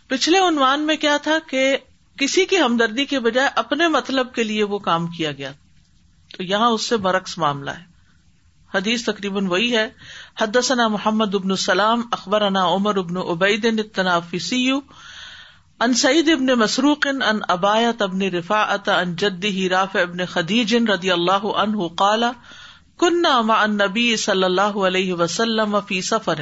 پچھلے 0.08 0.38
عنوان 0.38 0.82
میں 0.82 0.96
کیا 0.96 1.18
تھا 1.18 1.38
کہ 1.50 1.78
کسی 2.20 2.46
کی 2.46 2.62
ہمدردی 2.62 3.06
کے 3.06 3.20
بجائے 3.20 3.50
اپنے 3.56 3.88
مطلب 3.88 4.34
کے 4.34 4.44
لیے 4.44 4.64
وہ 4.64 4.80
کام 4.80 5.08
کیا 5.08 5.32
گیا 5.32 5.52
تو 6.38 6.44
یہاں 6.44 6.70
اس 6.70 6.90
سے 6.90 6.98
برعکس 6.98 7.38
معاملہ 7.38 7.72
ہے۔ 7.72 7.96
حدیث 8.75 9.06
تقریباً 9.06 9.48
وہی 9.48 9.77
ہے۔ 9.77 9.90
حدثنا 10.40 10.88
محمد 10.88 11.36
ابن 11.36 11.51
السلام 11.51 12.01
اخبر 12.12 12.42
انا 12.42 12.66
عمر 12.66 12.98
ابن 12.98 13.18
ابید 13.18 13.66
التنافسی 13.66 14.72
ان 15.79 15.94
سعید 15.94 16.29
ابن 16.29 16.46
مسروق 16.46 17.08
ان 17.08 17.40
ابایت 17.48 18.01
ابن 18.01 18.22
رفاعت 18.22 18.90
ان 18.90 19.16
جدی 19.16 19.70
رافع 19.70 20.01
ابن 20.01 20.25
خدیج 20.25 20.75
رضی 20.75 21.12
اللہ 21.12 21.46
عنہ 21.46 21.88
قال 21.88 22.24
كنا 22.98 23.42
مع 23.42 23.62
النبی 23.62 24.16
صلی 24.16 24.44
اللہ 24.44 24.77
علیہ 24.88 25.14
وسلم 25.14 25.77
فی 25.88 26.01
سفر. 26.01 26.40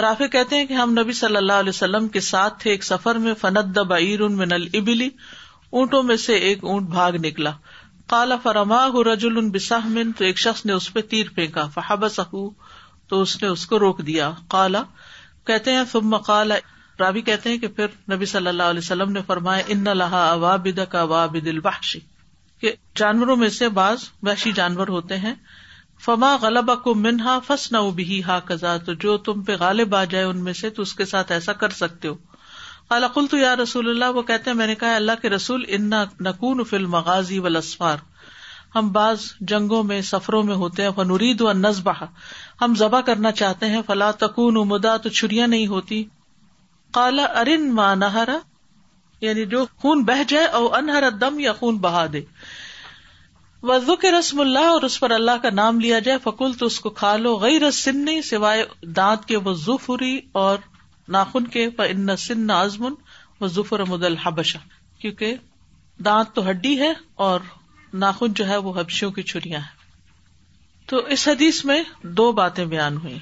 رافع 0.00 0.26
کہتے 0.26 0.56
ہیں 0.56 0.66
کہ 0.66 0.72
ہم 0.72 0.90
نبی 0.90 1.12
صلی 1.12 1.36
اللہ 1.36 1.52
علیہ 1.52 1.68
وسلم 1.68 2.08
کے 2.08 2.20
ساتھ 2.20 2.62
تھے، 2.62 2.70
ایک 2.70 2.84
سفر 2.84 3.14
میں، 3.14 3.34
فند 3.34 3.78
بعیر 3.78 4.28
من 4.28 4.52
الابلی 4.52 5.08
اونٹوں 5.70 6.02
میں 6.02 6.16
سے 6.16 6.34
ایک 6.34 6.64
اونٹ 6.64 6.88
بھاگ 6.88 7.12
نکلا۔ 7.12 7.50
کالا 8.06 8.36
فرما 8.36 8.86
رجول 8.88 9.50
بسہمن 9.50 10.12
تو 10.12 10.24
ایک 10.24 10.38
شخص 10.38 10.66
نے 10.66 10.72
اس 10.72 10.92
پہ 10.92 11.00
تیر 11.00 11.26
پھینکا۔ 11.34 11.66
فہب 11.66 12.08
سہو 12.08 12.50
تو 13.08 13.20
اس 13.20 13.42
نے 13.42 13.48
اس 13.48 13.66
کو 13.66 13.78
روک 13.78 14.06
دیا۔ 14.06 14.30
کالا 14.48 14.82
کہتے 15.46 15.72
ہیں، 15.72 15.84
ثم 15.92 16.16
قال، 16.16 16.52
راوی 17.00 17.20
کہتے 17.20 17.50
ہیں 17.50 17.58
کہ 17.58 17.68
پھر 17.68 17.86
نبی 18.12 18.24
صلی 18.26 18.46
اللہ 18.46 18.62
علیہ 18.62 18.78
وسلم 18.78 19.12
نے 19.12 19.20
فرمایا، 19.26 19.62
ان 19.66 19.84
لہا 19.84 20.30
اوابد 20.30 20.78
کا 20.90 21.02
وابد 21.02 21.46
البحشی 21.46 22.00
کہ 22.60 22.72
جانوروں 22.96 23.36
میں 23.36 23.48
سے 23.48 23.68
بعض 23.68 23.98
وحشی 24.22 24.52
جانور 24.52 24.88
ہوتے 24.88 25.16
ہیں۔ 25.16 25.34
فما 26.04 26.36
غلب 26.42 26.82
کو 26.82 26.94
منہا 26.94 27.38
فس 27.46 27.72
نہ 27.72 27.76
بھی 27.94 28.22
ہا 28.24 28.40
کزا 28.44 28.76
تو 28.76 28.92
جو 28.94 29.18
تم 29.18 29.42
پہ 29.42 29.56
غالب 29.60 29.94
آ 29.94 30.04
جائے 30.04 30.24
ان 30.24 30.44
میں 30.44 30.52
سے 30.52 30.70
تو 30.70 30.82
اس 30.82 30.94
کے 30.94 31.04
ساتھ 31.04 31.32
ایسا 31.32 31.52
کر 31.52 31.68
سکتے 31.68 32.08
ہو۔ 32.08 32.14
قل 33.14 33.26
تو 33.26 33.36
یا 33.36 33.56
رسول 33.56 33.88
اللہ 33.88 34.04
وہ 34.14 34.22
کہتے 34.22 34.52
میں 34.52 34.66
نے 34.66 34.74
کہا 34.74 34.94
اللہ 34.94 35.12
کے 35.22 35.30
رسول 35.30 35.64
ان 35.68 35.90
نقون 36.20 36.64
فل 36.64 36.86
مغازی 36.86 37.38
و 37.38 37.48
لسفار 37.48 37.96
ہم 38.74 38.92
بعض 38.92 39.20
جنگوں 39.40 39.82
میں، 39.82 40.02
سفروں 40.02 40.42
میں 40.42 40.54
ہوتے 40.54 40.82
ہیں 40.82 40.90
فنورید 40.96 41.40
و 41.40 41.52
نزبہ 41.52 41.92
ہم 42.60 42.74
ذبح 42.78 43.00
کرنا 43.00 43.32
چاہتے 43.32 43.66
ہیں، 43.66 43.80
فلا 43.86 44.10
تکون 44.10 44.54
مدا، 44.54 44.96
تو 44.96 45.08
چھریاں 45.08 45.46
نہیں 45.46 45.66
ہوتی۔ 45.66 46.04
کالا 46.92 47.22
ارن 47.22 47.74
ماں 47.74 47.96
نہرا 47.96 48.38
یعنی 49.20 49.46
جو 49.46 49.66
خون 49.76 50.04
بہ 50.04 50.22
جائے 50.28 50.46
اور 50.46 50.78
انہر 50.78 51.10
دم 51.10 51.38
یا 51.38 51.52
خون 51.52 51.76
بہا 51.76 52.06
دے۔ 52.12 52.20
وضو 53.62 53.96
کے 53.96 54.10
رسم 54.10 54.40
اللہ 54.40 54.58
اور 54.58 54.82
اس 54.82 55.00
پر 55.00 55.10
اللہ 55.10 55.30
کا 55.42 55.50
نام 55.50 55.80
لیا 55.80 55.98
جائے 55.98 56.18
فکل 56.22 56.52
تو 56.52 56.66
اس 56.66 56.80
کو 56.80 56.90
کھا 56.90 57.16
لو 57.16 57.36
غیر 57.36 57.62
رسن 57.62 58.22
سوائے 58.22 58.64
دانت 58.82 59.24
کے، 59.24 59.36
وہ 59.36 59.54
ظفری 59.54 60.20
اور 60.32 60.58
ناخن 61.08 61.46
کے 61.46 61.64
ان 61.78 62.16
سن 62.16 62.50
ازمن 62.50 62.92
و 63.40 63.46
ظفر 63.46 63.84
مد 63.84 64.04
الحبشہ 64.04 64.58
کیونکہ 64.98 65.34
دانت 66.04 66.34
تو 66.34 66.50
ہڈی 66.50 66.80
ہے 66.80 66.92
اور 67.14 67.40
ناخن 67.94 68.32
جو 68.32 68.48
ہے 68.48 68.56
وہ 68.56 68.80
حبشیوں 68.80 69.10
کی 69.10 69.22
چھریاں 69.22 69.60
ہیں۔ 69.60 69.80
تو 70.86 70.96
اس 70.96 71.28
حدیث 71.28 71.64
میں 71.64 71.82
دو 72.02 72.32
باتیں 72.32 72.64
بیان 72.64 72.96
ہوئی۔ 72.96 73.18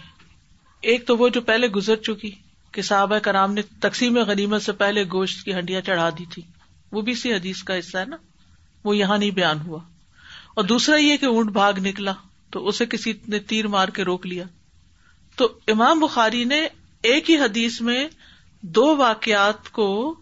ایک 0.80 1.06
تو 1.06 1.16
وہ 1.16 1.28
جو 1.28 1.40
پہلے 1.40 1.66
گزر 1.66 1.96
چکی، 1.96 2.30
کہ 2.72 2.82
صحابہ 2.82 3.18
کرام 3.18 3.54
نے 3.54 3.62
تقسیم 3.80 4.18
غنیمت 4.18 4.62
سے 4.62 4.72
پہلے 4.72 5.04
گوشت 5.04 5.44
کی 5.44 5.54
ہنڈیاں 5.54 5.80
چڑھا 5.80 6.10
دی 6.10 6.24
تھی۔ 6.30 6.42
وہ 6.92 7.00
بھی 7.00 7.12
اسی 7.12 7.34
حدیث 7.34 7.62
کا 7.62 7.78
حصہ 7.78 7.98
ہے 7.98 8.04
نا؟ 8.04 8.16
وہ 8.84 8.96
یہاں 8.96 9.18
نہیں 9.18 9.30
بیان 9.30 9.60
ہوا۔ 9.60 9.78
اور 10.58 10.66
دوسرا 10.66 10.96
یہ 10.96 11.16
کہ 11.16 11.26
اونٹ 11.26 11.50
بھاگ 11.50 11.72
نکلا 11.78 12.12
تو 12.50 12.68
اسے 12.68 12.86
کسی 12.86 13.12
نے 13.28 13.38
تیر 13.38 13.66
مار 13.66 13.88
کے 13.88 14.04
روک 14.04 14.26
لیا۔ 14.26 14.44
تو 15.36 15.58
امام 15.68 16.00
بخاری 16.00 16.44
نے 16.44 16.68
ایک 17.02 17.30
ہی 17.30 17.36
حدیث 17.36 17.80
میں 17.80 18.08
دو 18.62 18.96
واقعات 18.96 19.70
کو 19.70 20.20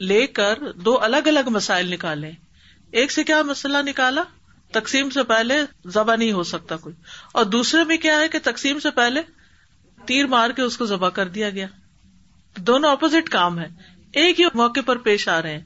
لے 0.00 0.26
کر 0.26 0.72
دو 0.72 1.00
الگ 1.00 1.16
الگ 1.16 1.50
مسائل 1.50 1.90
نکالے۔ 1.90 2.30
ایک 2.90 3.12
سے 3.12 3.24
کیا 3.24 3.42
مسئلہ 3.42 3.78
نکالا؟ 3.86 4.22
تقسیم 4.72 5.10
سے 5.10 5.22
پہلے 5.22 5.54
ذبح 5.86 6.16
نہیں 6.16 6.32
ہو 6.32 6.42
سکتا 6.42 6.76
کوئی۔ 6.76 6.94
اور 7.32 7.44
دوسرے 7.44 7.84
میں 7.84 7.96
کیا 7.96 8.20
ہے 8.20 8.28
کہ 8.28 8.38
تقسیم 8.42 8.80
سے 8.80 8.90
پہلے 8.90 9.20
تیر 10.06 10.26
مار 10.26 10.50
کے 10.50 10.62
اس 10.62 10.76
کو 10.76 10.86
ذبح 10.86 11.08
کر 11.08 11.28
دیا 11.28 11.50
گیا۔ 11.50 11.66
دونوں 12.56 12.90
اپوزٹ 12.90 13.28
کام 13.28 13.58
ہے 13.58 13.68
ایک 14.12 14.40
ہی 14.40 14.44
موقع 14.54 14.80
پر 14.86 14.96
پیش 14.96 15.28
آ 15.28 15.42
رہے 15.42 15.52
ہیں۔ 15.52 15.64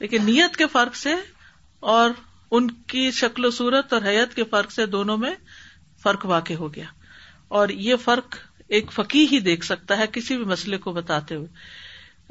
لیکن 0.00 0.24
نیت 0.24 0.56
کے 0.56 0.66
فرق 0.66 0.96
سے 0.96 1.14
اور 1.80 2.10
ان 2.50 2.70
کی 2.70 3.10
شکل 3.10 3.44
و 3.44 3.50
صورت 3.50 3.92
اور 3.92 4.02
حیت 4.02 4.34
کے 4.34 4.44
فرق 4.44 4.72
سے 4.72 4.86
دونوں 4.86 5.16
میں 5.16 5.34
فرق 6.02 6.26
واقع 6.26 6.52
ہو 6.52 6.74
گیا۔ 6.74 6.84
اور 7.48 7.68
یہ 7.68 7.96
فرق 7.96 8.36
ایک 8.68 8.92
فقی 8.92 9.26
ہی 9.32 9.38
دیکھ 9.38 9.64
سکتا 9.64 9.98
ہے 9.98 10.06
کسی 10.12 10.36
بھی 10.36 10.44
مسئلے 10.44 10.78
کو 10.78 10.92
بتاتے 10.92 11.34
ہوئے۔ 11.34 11.48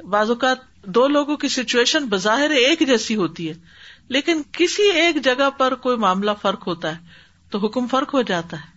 بعض 0.04 0.30
اوقات 0.30 0.58
دو 0.86 1.08
لوگوں 1.08 1.36
کی 1.36 1.48
سچویشن 1.48 2.04
بظاہر 2.04 2.50
ایک 2.50 2.80
جیسی 2.86 3.16
ہوتی 3.16 3.48
ہے، 3.48 3.54
لیکن 4.08 4.42
کسی 4.52 4.82
ایک 4.82 5.24
جگہ 5.24 5.50
پر 5.50 5.74
کوئی 5.74 5.96
معاملہ 5.96 6.30
فرق 6.42 6.66
ہوتا 6.66 6.96
ہے 6.96 7.00
تو 7.50 7.58
حکم 7.58 7.86
فرق 7.86 8.14
ہو 8.14 8.22
جاتا 8.22 8.56
ہے۔ 8.56 8.76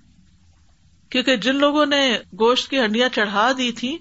کیونکہ 1.10 1.36
جن 1.36 1.56
لوگوں 1.56 1.86
نے 1.86 2.20
گوشت 2.40 2.70
کی 2.70 2.80
ہنڈیاں 2.80 3.10
چڑھا 3.10 3.52
دی 3.58 3.72
تھی 3.72 3.98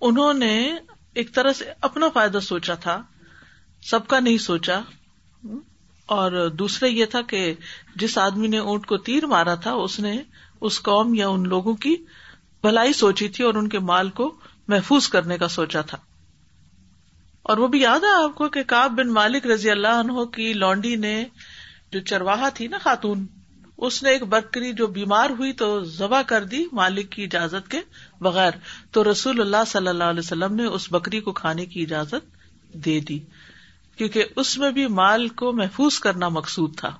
انہوں 0.00 0.34
نے 0.34 0.76
ایک 1.14 1.34
طرح 1.34 1.52
سے 1.52 1.64
اپنا 1.80 2.08
فائدہ 2.08 2.38
سوچا 2.42 2.74
تھا، 2.74 3.02
سب 3.82 4.06
کا 4.06 4.20
نہیں 4.20 4.38
سوچا۔ 4.38 4.80
اور 6.12 6.48
دوسرا 6.48 6.88
یہ 6.88 7.04
تھا 7.04 7.22
کہ 7.22 7.54
جس 7.96 8.18
آدمی 8.18 8.46
نے 8.46 8.58
اونٹ 8.58 8.86
کو 8.86 8.96
تیر 8.96 9.26
مارا 9.26 9.54
تھا، 9.54 9.72
اس 9.72 10.00
نے 10.00 10.22
اس 10.60 10.82
قوم 10.82 11.14
یا 11.14 11.28
ان 11.28 11.48
لوگوں 11.48 11.74
کی 11.74 11.96
بھلائی 12.62 12.92
سوچی 12.92 13.28
تھی 13.28 13.44
اور 13.44 13.54
ان 13.54 13.68
کے 13.68 13.78
مال 13.78 14.10
کو 14.10 14.34
محفوظ 14.68 15.08
کرنے 15.08 15.38
کا 15.38 15.48
سوچا 15.48 15.80
تھا۔ 15.80 15.98
اور 17.42 17.58
وہ 17.58 17.66
بھی 17.66 17.80
یاد 17.80 18.00
ہے 18.00 18.24
آپ 18.24 18.34
کو 18.34 18.48
کہ 18.48 18.62
کاب 18.62 18.92
بن 18.92 19.08
مالک 19.08 19.46
رضی 19.46 19.70
اللہ 19.70 19.88
عنہ 19.88 20.24
کی 20.24 20.52
لانڈی 20.52 20.96
نے 20.96 21.24
جو 21.92 22.00
چرواہا 22.00 22.48
تھی 22.48 22.66
نا 22.66 22.78
خاتون، 22.78 23.26
اس 23.76 24.02
نے 24.02 24.10
ایک 24.10 24.22
بکری 24.22 24.72
جو 24.72 24.86
بیمار 24.86 25.30
ہوئی 25.30 25.52
تو 25.52 25.84
ذبح 25.84 26.22
کر 26.22 26.44
دی 26.44 26.64
مالک 26.72 27.10
کی 27.10 27.24
اجازت 27.24 27.70
کے 27.70 27.80
بغیر۔ 28.20 28.50
تو 28.90 29.10
رسول 29.10 29.40
اللہ 29.40 29.64
صلی 29.66 29.88
اللہ 29.88 30.04
علیہ 30.04 30.20
وسلم 30.20 30.54
نے 30.54 30.64
اس 30.64 30.92
بکری 30.92 31.20
کو 31.20 31.32
کھانے 31.32 31.66
کی 31.66 31.82
اجازت 31.82 32.36
دے 32.74 33.00
دی۔ 33.00 33.18
کیونکہ 34.02 34.24
اس 34.36 34.58
میں 34.58 34.70
بھی 34.70 34.86
مال 34.86 35.28
کو 35.28 35.52
محفوظ 35.52 35.98
کرنا 35.98 36.28
مقصود 36.28 36.78
تھا۔ 36.78 36.96